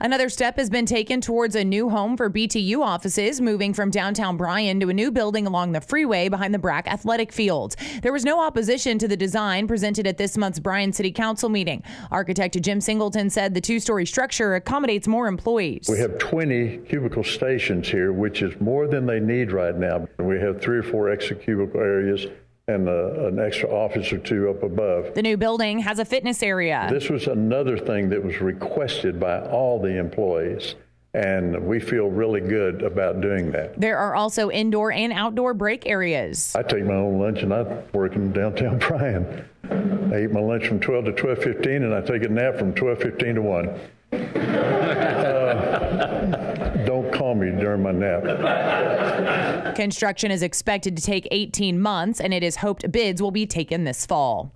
[0.03, 4.35] Another step has been taken towards a new home for BTU offices, moving from downtown
[4.35, 7.75] Bryan to a new building along the freeway behind the Brack Athletic Field.
[8.01, 11.83] There was no opposition to the design presented at this month's Bryan City Council meeting.
[12.09, 15.87] Architect Jim Singleton said the two story structure accommodates more employees.
[15.87, 20.07] We have 20 cubicle stations here, which is more than they need right now.
[20.17, 22.25] We have three or four extra cubicle areas
[22.71, 25.13] and uh, an extra office or two up above.
[25.13, 26.88] The new building has a fitness area.
[26.89, 30.75] This was another thing that was requested by all the employees.
[31.13, 33.77] And we feel really good about doing that.
[33.79, 36.55] There are also indoor and outdoor break areas.
[36.55, 39.45] I take my own lunch and I work in downtown Bryan.
[39.69, 43.36] I eat my lunch from 12 to 12:15 and I take a nap from 12:15
[43.36, 43.69] to 1.
[44.41, 44.91] Uh,
[46.31, 46.50] don't
[47.31, 49.75] call me during my nap.
[49.75, 53.83] Construction is expected to take 18 months, and it is hoped bids will be taken
[53.83, 54.53] this fall.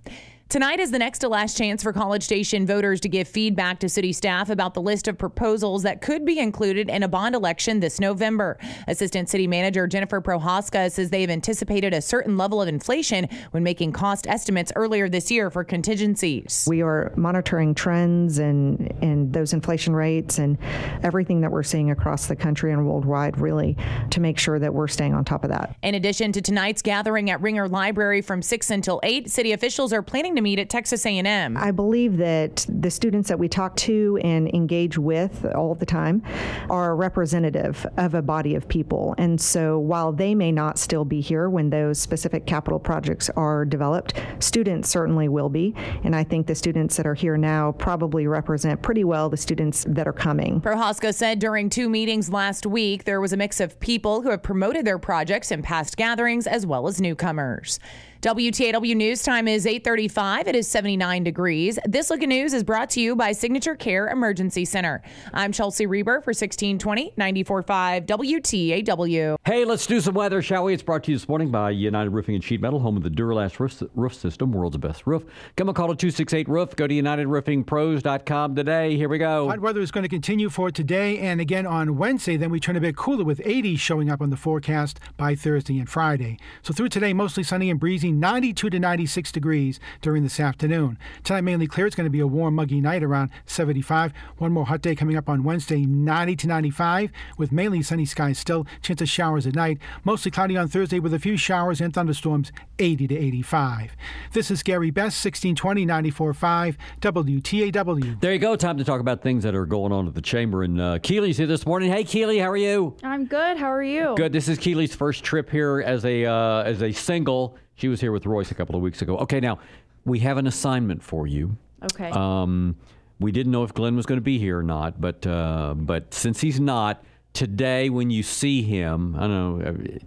[0.48, 3.88] Tonight is the next to last chance for College Station voters to give feedback to
[3.88, 7.80] city staff about the list of proposals that could be included in a bond election
[7.80, 8.56] this November.
[8.86, 13.90] Assistant City Manager Jennifer Prochazka says they've anticipated a certain level of inflation when making
[13.90, 16.64] cost estimates earlier this year for contingencies.
[16.68, 20.58] We are monitoring trends and, and those inflation rates and
[21.02, 23.76] everything that we're seeing across the country and worldwide, really,
[24.10, 25.74] to make sure that we're staying on top of that.
[25.82, 30.02] In addition to tonight's gathering at Ringer Library from 6 until 8, city officials are
[30.02, 31.56] planning to meet at Texas A&M.
[31.56, 36.22] I believe that the students that we talk to and engage with all the time
[36.70, 39.14] are representative of a body of people.
[39.18, 43.64] And so while they may not still be here when those specific capital projects are
[43.64, 45.74] developed, students certainly will be.
[46.04, 49.84] And I think the students that are here now probably represent pretty well the students
[49.88, 50.60] that are coming.
[50.60, 54.42] Prochazka said during two meetings last week there was a mix of people who have
[54.42, 57.78] promoted their projects in past gatherings as well as newcomers.
[58.22, 60.48] WTAW News time is 8:35.
[60.48, 61.78] It is 79 degrees.
[61.84, 65.02] This look at news is brought to you by Signature Care Emergency Center.
[65.34, 69.36] I'm Chelsea Reber for 1620 945 WTAW.
[69.44, 70.72] Hey, let's do some weather, shall we?
[70.72, 73.10] It's brought to you this morning by United Roofing and Sheet Metal, home of the
[73.10, 75.24] Duro-Last roof, roof system, world's best roof.
[75.56, 76.74] Come and call it 268 Roof.
[76.74, 78.96] Go to UnitedRoofingPros.com today.
[78.96, 79.48] Here we go.
[79.48, 82.38] Hot weather is going to continue for today and again on Wednesday.
[82.38, 85.78] Then we turn a bit cooler with 80 showing up on the forecast by Thursday
[85.78, 86.38] and Friday.
[86.62, 90.98] So through today, mostly sunny and breezy, 92 to 96 degrees during this afternoon.
[91.24, 91.86] Tonight, mainly clear.
[91.86, 94.12] It's going to be a warm, muggy night around 75.
[94.38, 98.38] One more hot day coming up on Wednesday, 90 to 95, with mainly sunny skies
[98.38, 98.66] still.
[98.82, 99.78] Chance of showers at night.
[100.04, 103.96] Mostly cloudy on Thursday with a few showers and thunderstorms, 80 to 85.
[104.32, 108.20] This is Gary Best, 1620 945 WTAW.
[108.20, 108.56] There you go.
[108.56, 110.62] Time to talk about things that are going on at the chamber.
[110.62, 111.90] And uh, Keely's here this morning.
[111.90, 112.96] Hey, Keely, how are you?
[113.02, 113.56] I'm good.
[113.56, 114.14] How are you?
[114.16, 114.32] Good.
[114.32, 117.56] This is Keely's first trip here as a uh, as a single.
[117.76, 119.16] She was here with Royce a couple of weeks ago.
[119.18, 119.58] Okay, now
[120.04, 121.56] we have an assignment for you.
[121.92, 122.10] Okay.
[122.10, 122.76] Um,
[123.20, 126.12] we didn't know if Glenn was going to be here or not, but uh, but
[126.12, 129.98] since he's not today, when you see him, I don't know.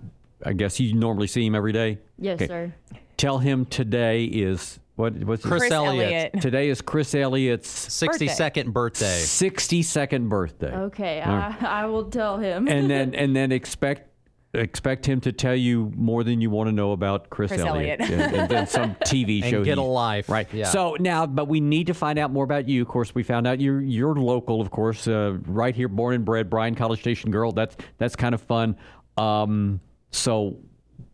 [0.46, 2.00] I guess you normally see him every day.
[2.18, 2.48] Yes, Okay.
[2.48, 2.74] sir.
[3.18, 5.14] Tell him today is what?
[5.24, 6.06] What's Chris Chris Elliott.
[6.06, 6.42] Elliott.
[6.42, 9.20] Today is Chris Elliott's 62nd birthday.
[9.22, 10.74] 62nd birthday.
[10.74, 11.56] Okay, All I.
[11.62, 12.68] I will tell him.
[12.68, 14.09] and then and then expect
[14.54, 18.02] expect him to tell you more than you want to know about Chris, Chris Elliott,
[18.02, 18.20] Elliott.
[18.22, 19.64] and, and then some TV And show.
[19.64, 20.28] get he- a life.
[20.30, 20.48] right?
[20.54, 20.66] Yeah.
[20.66, 22.82] So now, but we need to find out more about you.
[22.82, 26.26] Of course, we found out you're you're local, of course, uh, right here, born and
[26.26, 27.52] bred, Bryan College Station girl.
[27.52, 28.76] That's that's kind of fun.
[29.18, 29.82] Um,
[30.12, 30.58] so,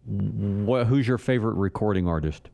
[0.07, 2.49] wh- who's your favorite recording artist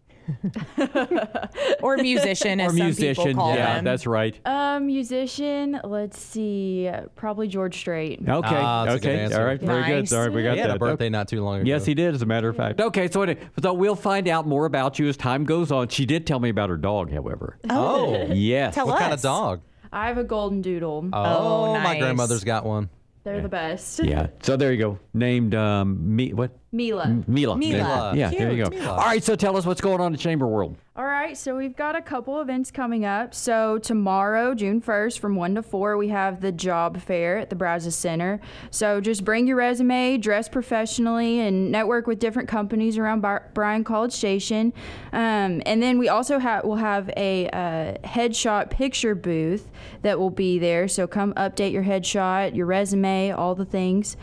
[1.81, 3.23] or musician, or as some musician?
[3.25, 3.83] people call yeah, them.
[3.83, 4.39] that's right.
[4.45, 8.19] Um, musician, let's see, probably George Strait.
[8.21, 8.29] Okay.
[8.55, 9.19] Ah, that's a good okay.
[9.21, 9.39] answer.
[9.39, 9.59] All right.
[9.59, 10.09] Very Nice.
[10.09, 10.15] good.
[10.15, 10.33] All right.
[10.33, 10.75] We got He had that.
[10.77, 11.67] a birthday not too long ago.
[11.67, 12.13] Yes, he did.
[12.13, 12.79] As a matter of fact.
[12.81, 13.09] Okay.
[13.09, 15.89] So, anyway, so we'll find out more about you as time goes on.
[15.89, 17.57] She did tell me about her dog, however.
[17.69, 18.27] Oh.
[18.31, 18.75] Yes.
[18.77, 19.61] what kind of dog?
[19.91, 21.09] I have a golden doodle.
[21.11, 22.89] Oh, my grandmother's got one.
[23.23, 23.99] They're the best.
[24.03, 24.27] Yeah.
[24.41, 24.99] So there you go.
[25.13, 26.51] Named um, me what?
[26.71, 27.03] Mila.
[27.05, 27.57] M- Mila.
[27.57, 28.13] Mila.
[28.15, 28.29] Yeah.
[28.29, 28.69] There you go.
[28.69, 28.91] Mila.
[28.91, 29.23] All right.
[29.23, 30.77] So tell us what's going on in Chamber World.
[30.93, 33.33] All right, so we've got a couple events coming up.
[33.33, 37.55] So tomorrow, June 1st, from 1 to 4, we have the job fair at the
[37.55, 38.41] Brazos Center.
[38.71, 43.85] So just bring your resume, dress professionally, and network with different companies around Bar- Bryan
[43.85, 44.73] College Station.
[45.13, 50.29] Um, and then we also have we'll have a uh, headshot picture booth that will
[50.29, 50.89] be there.
[50.89, 54.17] So come update your headshot, your resume, all the things.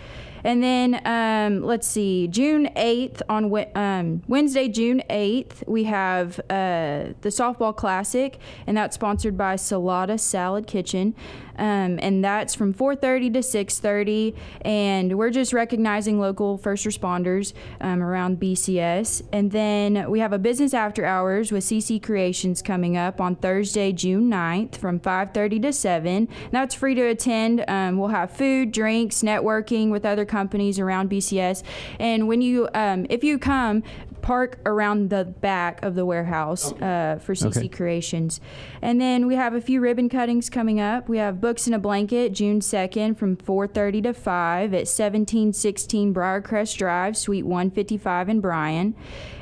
[0.44, 7.14] And then um, let's see, June 8th on um, Wednesday, June 8th, we have uh,
[7.20, 11.14] the softball classic, and that's sponsored by Salata Salad Kitchen.
[11.58, 18.02] Um, and that's from 4:30 to 6:30, and we're just recognizing local first responders um,
[18.02, 19.22] around BCS.
[19.32, 23.92] And then we have a business after hours with CC Creations coming up on Thursday,
[23.92, 26.28] June 9th, from 5:30 to 7.
[26.52, 27.64] That's free to attend.
[27.66, 31.62] Um, we'll have food, drinks, networking with other companies around BCS.
[31.98, 33.82] And when you, um, if you come,
[34.22, 37.68] park around the back of the warehouse uh, for CC Okay.
[37.68, 38.40] Creations.
[38.82, 41.08] And then we have a few ribbon cuttings coming up.
[41.08, 46.76] We have Books in a Blanket June 2nd from 4:30 to 5 at 1716 Briarcrest
[46.76, 48.94] Drive, Suite 155 in Bryan.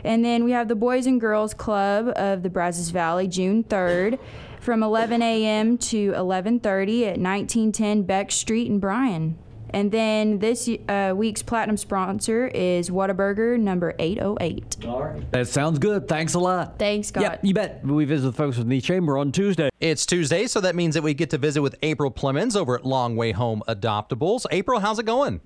[0.05, 4.19] And then we have the Boys and Girls Club of the Brazos Valley June 3rd
[4.61, 5.79] from 11 a.m.
[5.79, 9.37] to 11:30 at 1910 Beck Street in Bryan.
[9.71, 14.85] And then this uh, week's platinum sponsor is Whataburger number 808.
[14.87, 15.33] All right.
[15.33, 16.09] That sounds good.
[16.09, 16.79] Thanks a lot.
[16.79, 17.23] Thanks, Scott.
[17.23, 17.85] Yep, you bet.
[17.85, 19.71] We visit the folks with the Chamber on Tuesday.
[19.81, 22.85] It's Tuesday, so that means that we get to visit with April Plemons over at
[22.85, 24.47] Long Way Home Adoptables.
[24.51, 25.41] April, how's it going?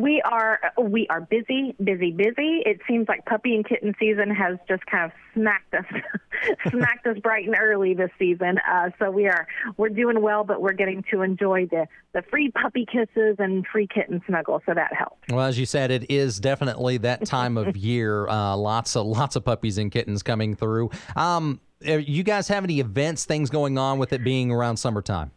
[0.00, 2.62] We are we are busy, busy, busy.
[2.64, 5.84] It seems like puppy and kitten season has just kind of smacked us,
[6.70, 8.56] smacked us bright and early this season.
[8.66, 12.50] Uh, so we are we're doing well, but we're getting to enjoy the the free
[12.50, 14.62] puppy kisses and free kitten snuggles.
[14.64, 15.18] So that helps.
[15.28, 18.26] Well, as you said, it is definitely that time of year.
[18.26, 20.90] Uh, lots of lots of puppies and kittens coming through.
[21.14, 25.30] Um, uh, you guys have any events, things going on with it being around summertime?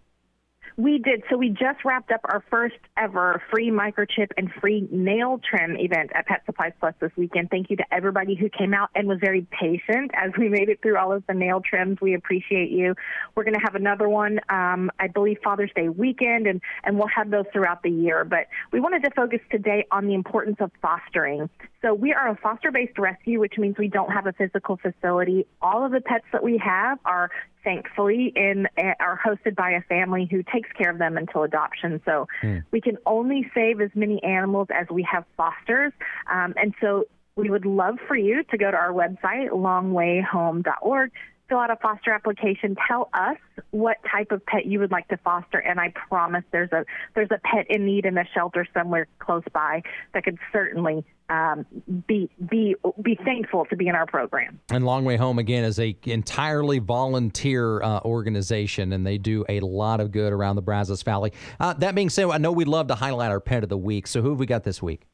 [0.75, 1.23] We did.
[1.29, 6.11] So we just wrapped up our first ever free microchip and free nail trim event
[6.15, 7.49] at Pet Supplies Plus this weekend.
[7.51, 10.81] Thank you to everybody who came out and was very patient as we made it
[10.81, 12.01] through all of the nail trims.
[12.01, 12.95] We appreciate you.
[13.35, 17.09] We're going to have another one, um, I believe Father's Day weekend, and, and we'll
[17.15, 18.23] have those throughout the year.
[18.23, 21.49] But we wanted to focus today on the importance of fostering.
[21.83, 25.45] So we are a foster-based rescue, which means we don't have a physical facility.
[25.61, 27.29] All of the pets that we have are
[27.63, 28.67] thankfully in
[29.01, 32.01] are hosted by a family who takes care of them until adoption.
[32.05, 32.27] So
[32.71, 35.91] we can only save as many animals as we have fosters,
[36.31, 41.11] um, and so we would love for you to go to our website longwayhome.org.
[41.49, 42.75] Fill out a foster application.
[42.87, 43.37] Tell us
[43.71, 47.29] what type of pet you would like to foster, and I promise there's a there's
[47.31, 51.65] a pet in need in a shelter somewhere close by that could certainly um,
[52.07, 54.59] be be be thankful to be in our program.
[54.69, 59.59] And Long Way Home again is a entirely volunteer uh, organization, and they do a
[59.59, 61.33] lot of good around the Brazos Valley.
[61.59, 64.07] Uh, that being said, I know we'd love to highlight our pet of the week.
[64.07, 65.07] So who have we got this week?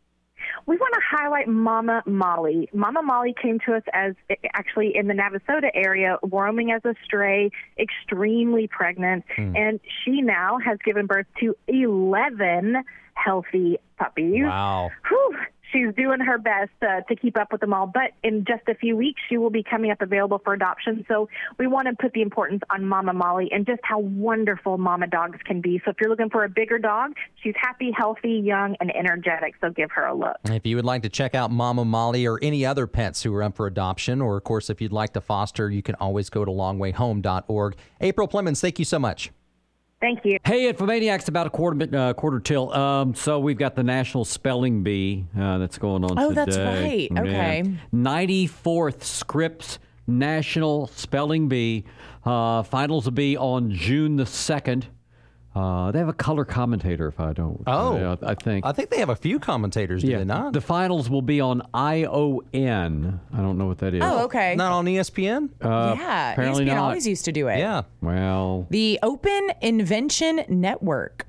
[0.70, 2.70] We want to highlight Mama Molly.
[2.74, 4.14] Mama Molly came to us as
[4.54, 9.56] actually in the Navasota area, roaming as a stray, extremely pregnant, Hmm.
[9.56, 12.84] and she now has given birth to 11
[13.16, 14.44] healthy puppies.
[14.46, 14.92] Wow.
[15.08, 15.38] Whew.
[15.72, 18.76] She's doing her best uh, to keep up with them all, but in just a
[18.76, 21.06] few weeks, she will be coming up available for adoption.
[21.08, 25.08] So we want to put the importance on Mama Molly and just how wonderful mama
[25.08, 25.82] dogs can be.
[25.86, 29.56] So if you're looking for a bigger dog, she's happy, healthy, young, and energetic.
[29.62, 30.38] So give her a look.
[30.46, 33.44] If you would like to check out Mama Molly or any other pets who are
[33.44, 36.46] up for adoption, or of course, if you'd like to foster, you can always go
[36.46, 37.76] to longwayhome.org.
[38.02, 39.32] April Plemons, thank you so much.
[40.02, 40.38] Thank you.
[40.46, 42.72] Hey, Infomaniacs, about a quarter mi- uh, quarter till.
[42.74, 46.46] Um, so we've got the National Spelling Bee uh, that's going on Oh, today.
[46.46, 47.10] that's right.
[47.20, 47.74] Okay.
[47.92, 51.84] Ninety fourth Scripps National Spelling Bee.
[52.24, 54.88] Uh, finals will be on June the second.
[55.56, 57.64] Uh, they have a color commentator, if I don't.
[57.66, 57.96] Oh.
[57.98, 58.66] uh, I think.
[58.66, 60.20] I think they have a few commentators, do yeah.
[60.20, 60.54] they not?
[60.54, 63.20] The finals will be on ION.
[63.34, 64.02] I don't know what that is.
[64.04, 64.56] Oh, okay.
[64.56, 65.50] Not on ESPN?
[65.62, 66.78] Uh, yeah, apparently ESPN not.
[66.78, 67.58] always used to do it.
[67.58, 67.84] Yeah.
[68.02, 71.26] Well, The Open Invention Network.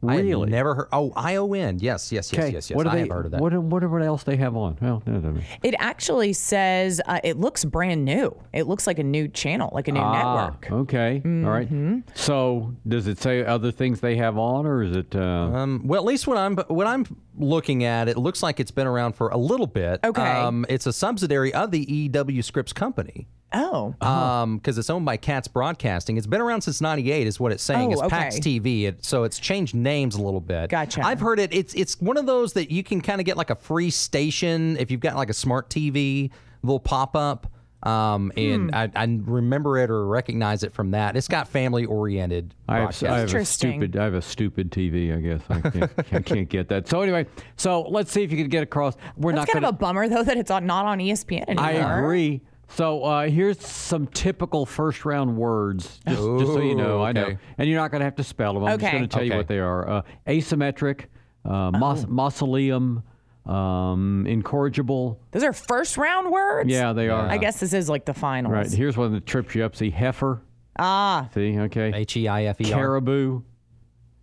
[0.00, 0.46] Really.
[0.48, 0.88] I never heard.
[0.92, 1.78] Oh, ION.
[1.80, 2.76] Yes, yes, yes, yes, yes.
[2.76, 3.40] What do I they, have heard of that.
[3.40, 4.76] What, whatever else they have on.
[4.80, 5.40] Well, no, no, no.
[5.62, 8.36] It actually says uh, it looks brand new.
[8.52, 10.70] It looks like a new channel, like a new Ah, network.
[10.70, 11.20] Okay.
[11.24, 11.66] All right.
[11.66, 12.00] Mm-hmm.
[12.14, 15.14] So, does it say other things they have on, or is it?
[15.14, 17.04] Uh, Um, well, at least what I'm what I'm
[17.36, 20.00] looking at, it looks like it's been around for a little bit.
[20.04, 20.22] Okay.
[20.22, 21.80] Um, it's a subsidiary of the
[22.12, 23.26] EW Scripps Company.
[23.52, 23.94] Oh.
[24.00, 26.16] Um, because it's owned by Katz Broadcasting.
[26.16, 27.88] It's been around since '98, is what it's saying.
[27.88, 28.16] Oh, it's okay.
[28.16, 30.68] PAX TV, it, so it's changed names a little bit.
[30.70, 31.00] Gotcha.
[31.04, 31.52] I've heard it.
[31.54, 34.76] It's it's one of those that you can kind of get like a free station
[34.78, 36.30] if you've got like a smart TV,
[36.62, 37.50] little pop up.
[37.80, 38.74] Um, and Hmm.
[38.74, 41.16] I, I remember it or recognize it from that.
[41.16, 42.52] It's got family oriented.
[42.68, 43.96] I have, I have a stupid.
[43.96, 45.16] I have a stupid TV.
[45.16, 46.88] I guess I can't, I can't get that.
[46.88, 48.96] So anyway, so let's see if you can get across.
[49.16, 51.44] We're That's not kind going of a bummer, though, that it's on, not on ESPN
[51.48, 51.64] anymore.
[51.64, 52.40] I agree.
[52.70, 56.98] So uh, here's some typical first round words, just, just so you know.
[56.98, 58.64] Ooh, I know, and you're not going to have to spell them.
[58.64, 61.06] I'm just going to tell you what they are: uh, asymmetric,
[61.46, 63.02] uh, mauso- mausoleum,
[63.46, 65.18] um, incorrigible.
[65.30, 66.68] Those are first round words?
[66.70, 67.26] Yeah, they are.
[67.26, 68.52] I guess this is like the finals.
[68.52, 68.70] Right.
[68.70, 69.74] Here's one that trips you up.
[69.74, 70.42] See, heifer.
[70.78, 71.28] Ah.
[71.34, 71.90] See, okay.
[71.94, 72.78] H E I F E R.
[72.78, 73.42] Caribou,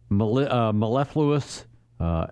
[0.09, 1.65] male- uh, mellifluous,
[1.99, 2.27] uh,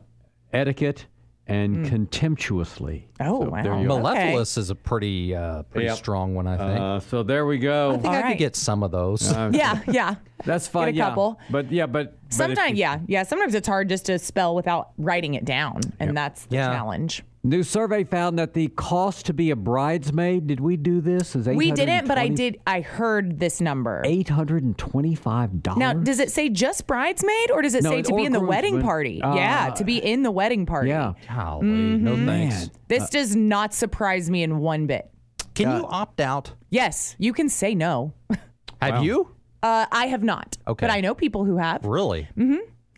[0.54, 1.08] etiquette,
[1.48, 3.08] and contemptuously.
[3.20, 3.28] Hmm.
[3.28, 3.64] Oh, So wow.
[3.64, 4.02] there you are.
[4.02, 5.98] Mellifluous is a pretty uh, pretty Yep.
[5.98, 6.80] strong one, I think.
[6.80, 7.90] Uh, so there we go.
[7.92, 8.32] I think I Alright.
[8.34, 9.32] could get some of those.
[9.32, 10.16] Uh, Yeah, yeah.
[10.46, 10.86] That's fine.
[10.88, 11.10] Get a yeah.
[11.10, 11.40] couple.
[11.50, 13.24] But yeah, but, but if Sometimes, you- yeah, yeah.
[13.24, 16.74] Sometimes it's hard just to spell without writing it down, and that's the Yeah.
[16.74, 17.24] challenge.
[17.46, 20.48] New survey found that the cost to be a bridesmaid.
[20.48, 21.36] Did we do this?
[21.36, 22.58] Is We didn't, but I did.
[22.66, 24.02] I heard this number.
[24.06, 25.78] Eight hundred and twenty-five dollars.
[25.80, 28.40] Now, does it say just bridesmaid, or does it No, say to be in the
[28.40, 28.88] wedding groomsman.
[28.88, 29.22] party?
[29.22, 30.88] Uh, yeah, to be in the wedding party.
[30.90, 31.14] Yeah.
[31.28, 32.70] Golly, no thanks.
[32.88, 35.12] This does not surprise me in one bit.
[35.54, 36.54] Can Uh, you opt out?
[36.70, 38.14] Yes, you can say no.
[38.82, 39.28] Have you?
[39.62, 40.58] Uh, I have not.
[40.66, 40.86] Okay.
[40.88, 41.84] But I know people who have.
[41.84, 42.28] Really?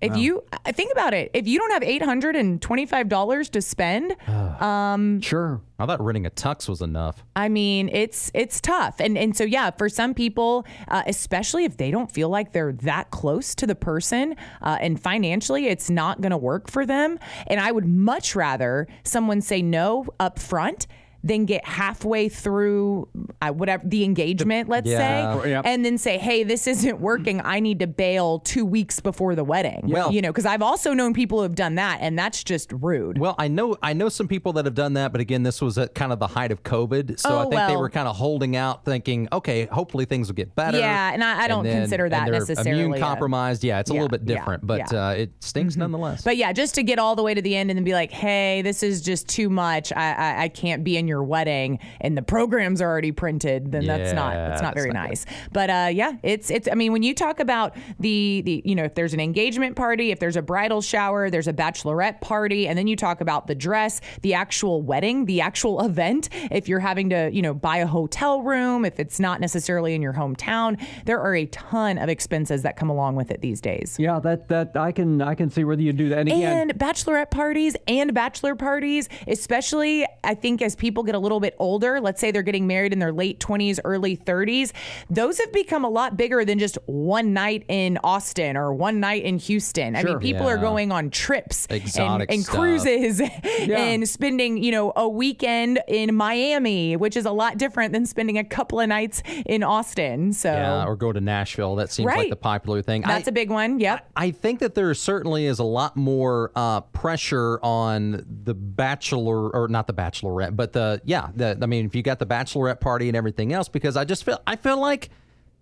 [0.01, 3.61] If you think about it, if you don't have eight hundred and twenty-five dollars to
[3.61, 5.61] spend, um, Sure.
[5.79, 7.23] I thought renting a tux was enough.
[7.35, 11.77] I mean, it's it's tough, and and so yeah, for some people, uh, especially if
[11.77, 16.21] they don't feel like they're that close to the person, uh, and financially, it's not
[16.21, 17.17] going to work for them.
[17.47, 20.87] And I would much rather someone say no up front
[21.25, 23.07] than get halfway through
[23.41, 25.41] uh, whatever the engagement, let's Yeah.
[25.41, 25.65] say, Yep.
[25.65, 27.41] and then say, "Hey, this isn't working.
[27.43, 30.93] I need to bail two weeks before the wedding." Well- you know, because I've also
[30.93, 33.17] known people who have done that, and that's just rude.
[33.17, 35.77] Well, I know I know some people that have done that, but again, this was
[35.79, 38.15] at kind of the height of COVID, so Oh, I think they were kind of
[38.15, 40.77] holding out, thinking, okay, hopefully things will get better.
[40.77, 43.63] Yeah, and I- I don't then- consider that and necessarily immune a- compromised.
[43.63, 44.85] Yeah, it's a Yeah, little bit yeah, different, but yeah.
[44.85, 44.95] Mm-hmm.
[44.97, 46.21] uh, it stings nonetheless.
[46.23, 48.11] But yeah, just to get all the way to the end and then be like,
[48.11, 49.91] hey, this is just too much.
[49.95, 53.71] I I, I can't be in your wedding, and the program's are already printed.
[53.71, 55.09] Then that's not Yeah, that's not that's very not good.
[55.09, 55.25] nice.
[55.51, 56.67] But uh, yeah, it's it's.
[56.71, 60.11] I mean, when you talk about the the you know if there's an engagement party,
[60.11, 63.55] if there's a bridal shower, there's a bachelorette party, and then you talk about the
[63.55, 66.29] dress, the actual wedding, the actual event.
[66.51, 70.01] If you're having to you know buy a hotel room, if it's not necessarily in
[70.01, 73.95] your hometown, there are a ton of expenses that come along with it these days.
[73.99, 76.19] Yeah, that that I can I can see whether you do that.
[76.19, 81.19] And again, And bachelorette parties and bachelor parties, especially I think as people get a
[81.19, 84.71] little bit older, let's say they're getting married in their late 20s, early 30s,
[85.09, 89.23] those have become a lot bigger than just one night in Austin or one night
[89.23, 89.95] in Houston.
[89.95, 90.19] I mean, Sure.
[90.19, 92.55] people are going on trips and, Exotic and stuff.
[92.55, 93.21] cruises
[93.59, 98.37] and spending, you know, a weekend in Miami, which is a lot different than spending
[98.37, 100.33] a couple of nights in Austin.
[100.33, 101.75] So yeah, or go to Nashville.
[101.75, 103.01] That seems like the popular thing.
[103.01, 103.79] that's I, a big one.
[103.79, 104.09] Yep.
[104.15, 109.67] I think that there certainly is a lot more uh, pressure on the bachelor, or
[109.67, 111.29] not the bachelorette, but the yeah.
[111.35, 114.23] The, I mean, if you got the bachelorette party and everything else, because I just
[114.23, 115.09] feel I feel like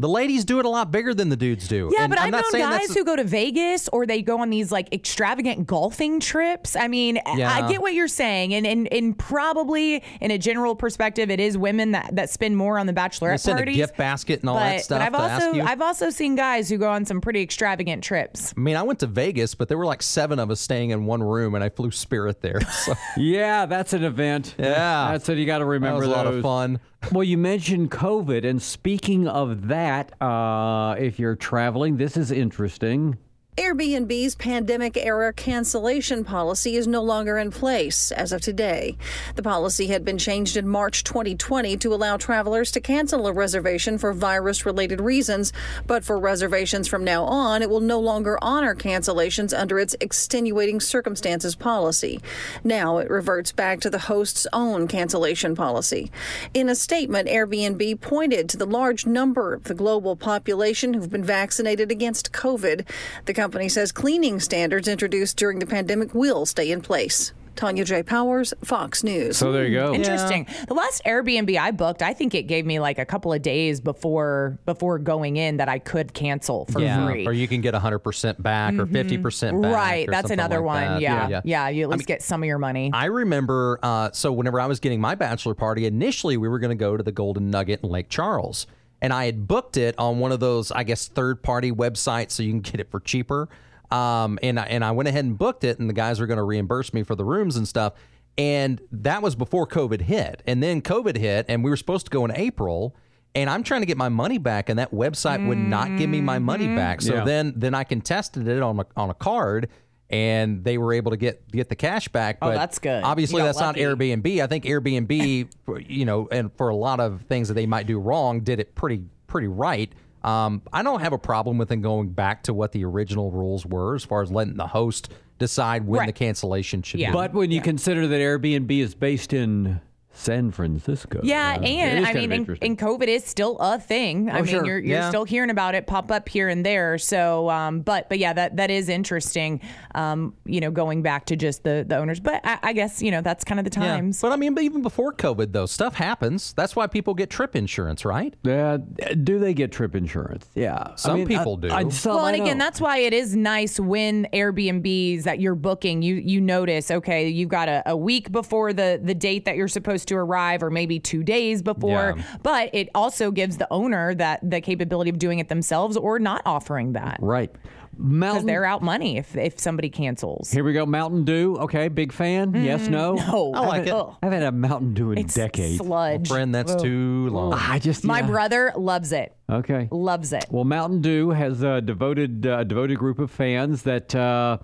[0.04, 1.90] the ladies do it a lot bigger than the dudes do.
[1.94, 4.40] Yeah, And but I'm I've not known guys who go to Vegas or they go
[4.42, 6.76] on these like extravagant golfing trips.
[6.76, 7.54] I mean, I- Yeah.
[7.54, 11.58] I get what you're saying, and, and and probably in a general perspective, it is
[11.58, 13.76] women that, that spend more on the They bachelorette send a parties.
[13.78, 15.62] gift basket and all but, that stuff but I've to also ask you.
[15.64, 18.54] I've also seen guys who go on some pretty extravagant trips.
[18.58, 21.06] I mean, I went to Vegas, but there were like seven of us staying in
[21.06, 22.60] one room, and I flew Spirit there.
[22.84, 24.56] So yeah, that's an event.
[24.60, 25.12] Yeah.
[25.14, 25.38] that's it.
[25.38, 26.80] You got to remember that was a lot of fun.
[27.12, 33.18] Well, you mentioned COVID, and speaking of that, uh, if you're traveling, this is interesting.
[33.56, 38.98] Airbnb's pandemic era cancellation policy is no longer in place as of today.
[39.36, 44.00] The policy had been changed in March 2020 to allow travelers to cancel a reservation
[44.00, 45.54] for virus related reasons,
[45.86, 50.80] but for reservations from now on, it will no longer honor cancellations under its extenuating
[50.80, 52.20] circumstances policy.
[52.64, 56.12] Now it reverts back to the host's own cancellation policy.
[56.56, 61.24] In a statement, Airbnb pointed to the large number of the global population who've been
[61.24, 62.90] vaccinated against COVID.
[63.26, 67.34] The company says cleaning standards introduced during the pandemic will stay in place.
[67.58, 68.02] Tanya J.
[68.02, 69.36] Powers, Fox News.
[69.36, 69.94] So there you go.
[69.94, 70.48] Interesting.
[70.70, 73.82] The last Airbnb I booked, I think it gave me like a couple of days
[73.82, 77.28] before before going in that I could cancel for yeah, free.
[77.28, 79.76] or you can get 100% back or 50% back.
[79.76, 81.02] Right, or that's another like one.
[81.02, 81.02] that.
[81.02, 81.42] Yeah.
[81.44, 82.92] yeah, You at least get some of your money.
[82.94, 86.76] I remember, uh, so whenever I was getting my bachelor party, initially we were going
[86.76, 88.68] to go to the Golden Nugget in Lake Charles.
[89.04, 92.42] And I had booked it on one of those, I guess, third party websites so
[92.42, 93.50] you can get it for cheaper.
[93.92, 96.38] Um, and, I- and I went ahead and booked it, and the guys were going
[96.38, 97.94] to reimburse me for the rooms and stuff.
[98.38, 100.42] And that was before COVID hit.
[100.48, 102.96] And then COVID hit, and we were supposed to go in April.
[103.36, 106.22] And I'm trying to get my money back, and that website would not give me
[106.22, 107.02] my money back.
[107.02, 107.24] So Yeah.
[107.26, 109.70] then, then I contested it on a, on a card,
[110.14, 112.38] and they were able to get get the cash back.
[112.42, 113.04] Oh, But that's good.
[113.04, 113.82] Obviously, that's lucky.
[113.84, 114.42] not Airbnb.
[114.44, 115.52] I think Airbnb,
[115.90, 118.76] you know, and for a lot of things that they might do wrong, did it
[118.76, 119.92] pretty pretty right.
[120.24, 123.66] Um, I don't have a problem with them going back to what the original rules
[123.66, 125.10] were as far as letting the host
[125.40, 126.06] decide when Right.
[126.06, 127.10] the cancellation should be.
[127.12, 129.82] But when you consider that Airbnb is based in
[130.16, 131.20] San Francisco.
[131.24, 134.30] Yeah, uh, and I mean, and, and COVID is still a thing.
[134.30, 134.66] I Oh, mean, sure.
[134.66, 135.10] you're, you're Yeah.
[135.10, 136.98] still hearing about it pop up here and there.
[137.00, 139.60] So, um, but but yeah, that that is interesting.
[139.96, 143.10] Um, you know, going back to just the the owners, but I, I guess you
[143.12, 143.88] know that's kind of the Yeah.
[143.96, 144.22] times.
[144.22, 146.54] But I mean, but even before COVID, though, stuff happens.
[146.54, 148.36] That's why people get trip insurance, right?
[148.44, 148.78] Yeah.
[149.24, 150.48] Do they get trip insurance?
[150.54, 150.96] Yeah.
[150.96, 151.74] Some I mean, people I- do.
[151.74, 155.56] I- some well, I and again, that's why it is nice when Airbnbs that you're
[155.56, 159.56] booking, you you notice, okay, you've got a, a week before the the date that
[159.58, 162.16] you're supposed to arrive, or maybe two days before.
[162.18, 162.24] Yeah.
[162.44, 166.42] But it also gives the owner that the capability of doing it themselves or not
[166.46, 167.18] offering that.
[167.22, 167.52] Right.
[167.96, 170.50] Because they're out money if if somebody cancels.
[170.52, 170.84] Here we go.
[170.84, 171.58] Mountain Dew.
[171.60, 172.52] Okay, big fan.
[172.56, 173.16] yes, no.
[173.16, 173.54] Mm, no.
[173.54, 173.94] I like haven't- it.
[173.94, 174.16] Ugh.
[174.24, 175.78] I haven't had a Mountain Dew in It's decades.
[175.78, 176.28] sludge.
[176.28, 176.82] Friend, that's Ugh.
[176.82, 177.54] too long.
[177.54, 178.26] I just My yeah.
[178.28, 179.36] brother loves it.
[179.48, 179.90] Okay.
[179.92, 180.46] Loves it.
[180.50, 184.16] Well, Mountain Dew has a devoted uh, devoted group of fans that.
[184.16, 184.58] Uh,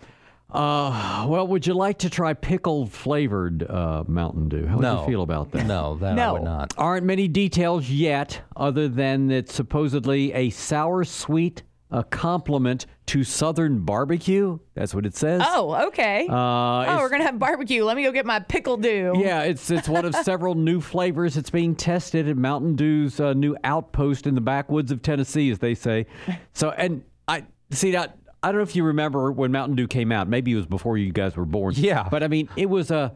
[0.52, 4.66] uh, well, would you like to try pickled flavored uh, Mountain Dew?
[4.66, 5.02] How would No.
[5.02, 5.66] you feel about that?
[5.66, 6.74] No, that I would not.
[6.78, 13.80] Aren't many details yet, other than it's supposedly a sour sweet a compliment to Southern
[13.80, 14.60] barbecue.
[14.76, 15.42] That's what it says.
[15.44, 16.28] Oh, okay.
[16.30, 17.84] Uh, oh, we're gonna have barbecue.
[17.84, 19.14] Let me go get my pickle dew.
[19.18, 21.36] Yeah, it's it's one of several new flavors.
[21.36, 25.58] It's being tested at Mountain Dew's uh, new outpost in the backwoods of Tennessee, as
[25.58, 26.06] they say.
[26.54, 28.19] So, and I see that.
[28.42, 30.28] I don't know if you remember when Mountain Dew came out.
[30.30, 31.74] Maybe it was before you guys were born.
[31.78, 32.08] Yeah.
[32.10, 33.14] but I mean, it was a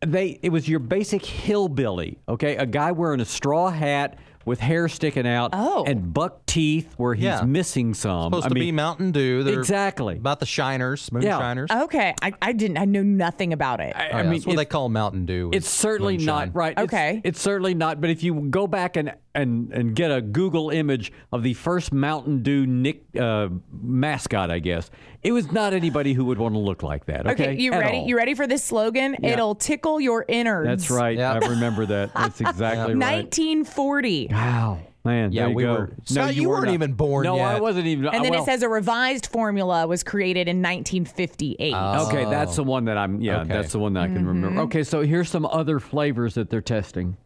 [0.00, 0.38] they.
[0.42, 2.18] It was your basic hillbilly.
[2.28, 5.50] Okay, a guy wearing a straw hat with hair sticking out.
[5.54, 5.84] Oh.
[5.86, 7.42] and buck teeth where he's Yeah.
[7.44, 8.24] missing some.
[8.24, 9.42] Supposed I to mean, be Mountain Dew.
[9.42, 10.18] They're exactly.
[10.18, 11.18] About the shiners, Yeah.
[11.38, 11.70] moonshiners.
[11.70, 12.76] Okay, I, I didn't.
[12.76, 13.96] I know nothing about it.
[13.96, 15.48] I, Oh, I yeah, mean, that's what they call Mountain Dew.
[15.54, 16.48] It's certainly moonshine.
[16.48, 16.72] not right.
[16.72, 17.22] It's- Okay.
[17.24, 18.02] It's, certainly not.
[18.02, 21.92] But if you go back and and and get a Google image of the first
[21.92, 24.90] Mountain Dew Nick uh, mascot, I guess
[25.22, 27.26] it was not anybody who would want to look like that.
[27.26, 27.98] Okay, Okay, you At ready?
[27.98, 28.06] all.
[28.06, 29.16] You ready for this slogan?
[29.20, 29.30] Yeah.
[29.30, 30.68] It'll tickle your innards.
[30.68, 31.16] That's right.
[31.18, 31.32] Yeah.
[31.34, 32.12] I remember that.
[32.14, 33.24] That's exactly right.
[33.24, 34.28] 1940.
[34.30, 35.32] Wow, man.
[35.32, 35.72] Yeah, there you we go.
[35.72, 36.74] were- Scott, you were weren't not.
[36.74, 38.06] even born No, I wasn't even.
[38.06, 41.74] And then well, it says a revised formula was created in 1958.
[41.74, 43.20] Okay, that's the one that I'm.
[43.20, 43.48] Yeah, Okay.
[43.52, 44.26] that's the one that I can Mm-hmm.
[44.28, 44.60] remember.
[44.62, 47.16] Okay, so here's some other flavors that they're testing: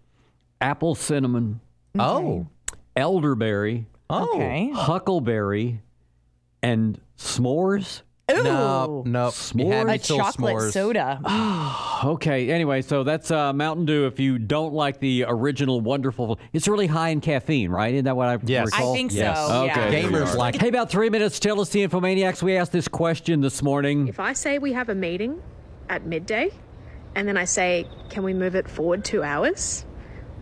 [0.60, 1.60] apple cinnamon,
[2.00, 2.46] Oh.
[2.96, 4.34] elderberry, Oh.
[4.34, 4.70] Okay.
[4.74, 5.82] huckleberry,
[6.62, 8.02] and s'mores.
[8.30, 8.42] Ooh.
[8.42, 9.28] No, no.
[9.28, 9.86] S'mores?
[9.86, 10.72] me a chocolate s'mores.
[10.72, 11.20] soda.
[12.04, 14.06] Okay, anyway, so that's uh, Mountain Dew.
[14.06, 17.92] If you don't like the original wonderful, it's really high in caffeine, right?
[17.92, 18.66] Isn't that what I Yes.
[18.66, 18.92] recall?
[18.92, 19.16] I think so.
[19.18, 19.36] Yes.
[19.50, 19.62] Yeah.
[19.62, 19.90] Okay.
[20.02, 20.60] there we Gamers like it.
[20.60, 21.40] Hey, about three minutes.
[21.40, 22.40] Tell us the infomaniacs.
[22.40, 24.06] We asked this question this morning.
[24.06, 25.42] If I say we have a meeting
[25.88, 26.50] at midday
[27.16, 29.84] and then I say, can we move it forward two hours?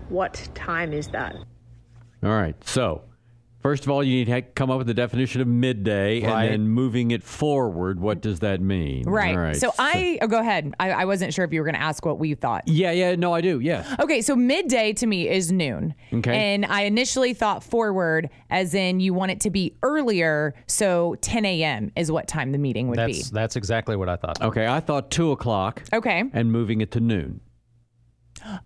[0.08, 1.34] What time is that?
[2.22, 2.54] All right.
[2.64, 3.02] So,
[3.60, 6.44] first of all, you need to come up with the definition of midday, Right.
[6.44, 8.00] and then moving it forward.
[8.00, 9.04] What does that mean?
[9.04, 9.34] Right.
[9.36, 9.56] All right.
[9.56, 10.74] So I oh, go ahead.
[10.80, 12.64] I, I wasn't sure if you were going to ask what we thought.
[12.66, 13.16] Yeah, yeah.
[13.16, 13.60] No, I do.
[13.60, 13.86] Yes.
[14.00, 15.94] Okay, so midday to me is noon.
[16.12, 16.54] Okay.
[16.54, 21.44] And I initially thought forward, as in you want it to be earlier, so 10
[21.44, 21.90] a.m.
[21.96, 23.14] is what time the meeting would be.
[23.14, 24.40] That's that's exactly what I thought.
[24.40, 24.66] Okay.
[24.66, 25.82] I thought two o'clock.
[25.92, 26.22] Okay.
[26.32, 27.40] And moving it to noon.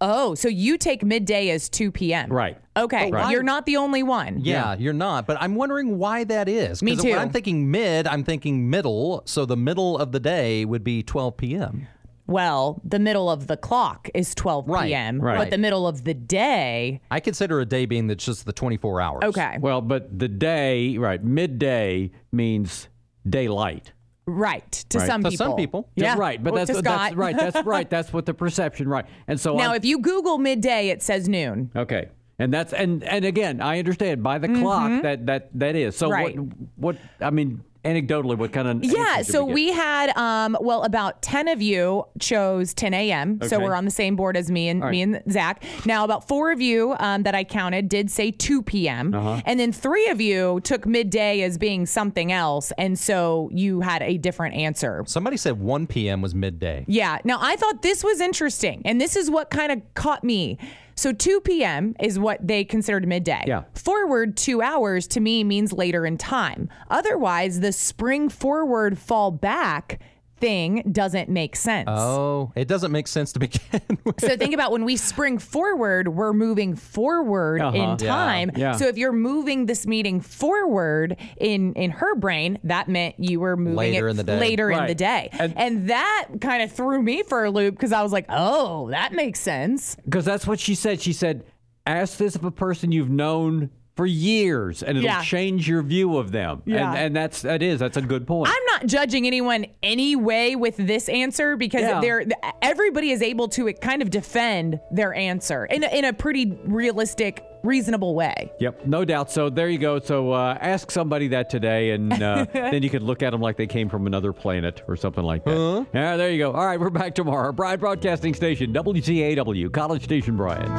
[0.01, 2.31] Oh, so you take midday as 2 p.m.
[2.33, 2.57] Right.
[2.77, 3.09] Okay.
[3.09, 3.31] Oh, right.
[3.31, 4.41] You're not the only one.
[4.41, 5.27] Yeah, you're not.
[5.27, 6.83] But I'm wondering why that is.
[6.83, 7.11] Me 'Cause too.
[7.11, 9.23] When I'm thinking mid, I'm thinking middle.
[9.27, 11.87] So the middle of the day would be 12 p.m.
[12.27, 15.37] Well, the middle of the clock is 12 Right, p.m., right.
[15.37, 17.01] but the middle of the day.
[17.11, 19.25] I consider a day being that's just the 24 hours.
[19.25, 19.57] Okay.
[19.61, 22.89] Well, but the day, right, midday means
[23.29, 23.91] daylight.
[24.35, 24.71] Right.
[24.91, 25.07] To Right.
[25.07, 25.47] some To people.
[25.47, 25.89] some people.
[25.97, 26.17] Yeah.
[26.19, 26.43] Right.
[26.43, 27.37] But Well, that's, to that's right.
[27.37, 27.89] That's right.
[27.95, 29.05] That's what the perception, right.
[29.29, 31.71] And so now, I'm- if you Google midday, it says noon.
[31.75, 32.09] Okay.
[32.39, 35.95] And that's and and again, I understand by the clock that that that is.
[35.95, 36.13] So Mm-hmm.
[36.25, 36.39] Right.
[36.39, 40.83] what what I mean anecdotally what kind of Yeah, so we, we had um well
[40.83, 43.41] about 10 of you chose 10 a.m.
[43.47, 44.93] So we're on the same board as me and All right.
[44.93, 45.63] me and Zach.
[45.87, 49.15] Now about 4 of you um, that I counted did say 2 p.m.
[49.15, 49.41] Uh-huh.
[49.47, 54.03] And then 3 of you took midday as being something else and so you had
[54.03, 55.03] a different answer.
[55.07, 56.21] Somebody said 1 p.m.
[56.21, 56.85] was midday.
[56.87, 57.19] Yeah.
[57.25, 60.59] Now I thought this was interesting, and this is what kind of caught me.
[61.01, 61.97] So 2 p.m.
[61.99, 63.43] is what they considered midday.
[63.47, 63.63] Yeah.
[63.73, 66.69] Forward two hours to me means later in time.
[66.91, 69.99] Otherwise, the spring forward fall back
[70.41, 71.89] thing doesn't make sense.
[71.91, 74.21] Oh, it doesn't make sense to begin with.
[74.21, 77.77] So think about when we spring forward, we're moving forward Uh-huh.
[77.77, 78.51] in time.
[78.57, 78.73] Yeah.
[78.73, 83.57] So if you're moving this meeting forward in in her brain, that meant you were
[83.57, 84.39] moving Later it in the day.
[84.41, 85.29] later in the day.
[85.33, 89.13] And, that kind of threw me for a loop because I was like, "Oh, that
[89.13, 91.01] makes sense." Because that's what she said.
[91.01, 91.45] She said,
[91.87, 93.71] ask this of a person you've known
[94.01, 95.21] for years and it'll Yeah.
[95.21, 96.63] change your view of them.
[96.65, 96.89] Yeah.
[96.93, 98.49] And, and that's that is that's a good point.
[98.51, 102.01] I'm not judging anyone anyway with this answer because Yeah.
[102.01, 102.25] they're
[102.63, 107.45] everybody is able to kind of defend their answer in a, in a pretty realistic,
[107.63, 108.51] reasonable way.
[108.59, 109.31] Yep, no doubt.
[109.31, 109.99] So there you go.
[110.01, 113.59] So uh, ask somebody that today, and uh, then you could look at them like
[113.59, 115.87] they came from another planet or something like that.
[115.93, 116.53] Yeah, there you go.
[116.53, 117.53] All right, we're back tomorrow.
[117.53, 120.79] Bryan Broadcasting Station, WTAW, College Station, Bryan.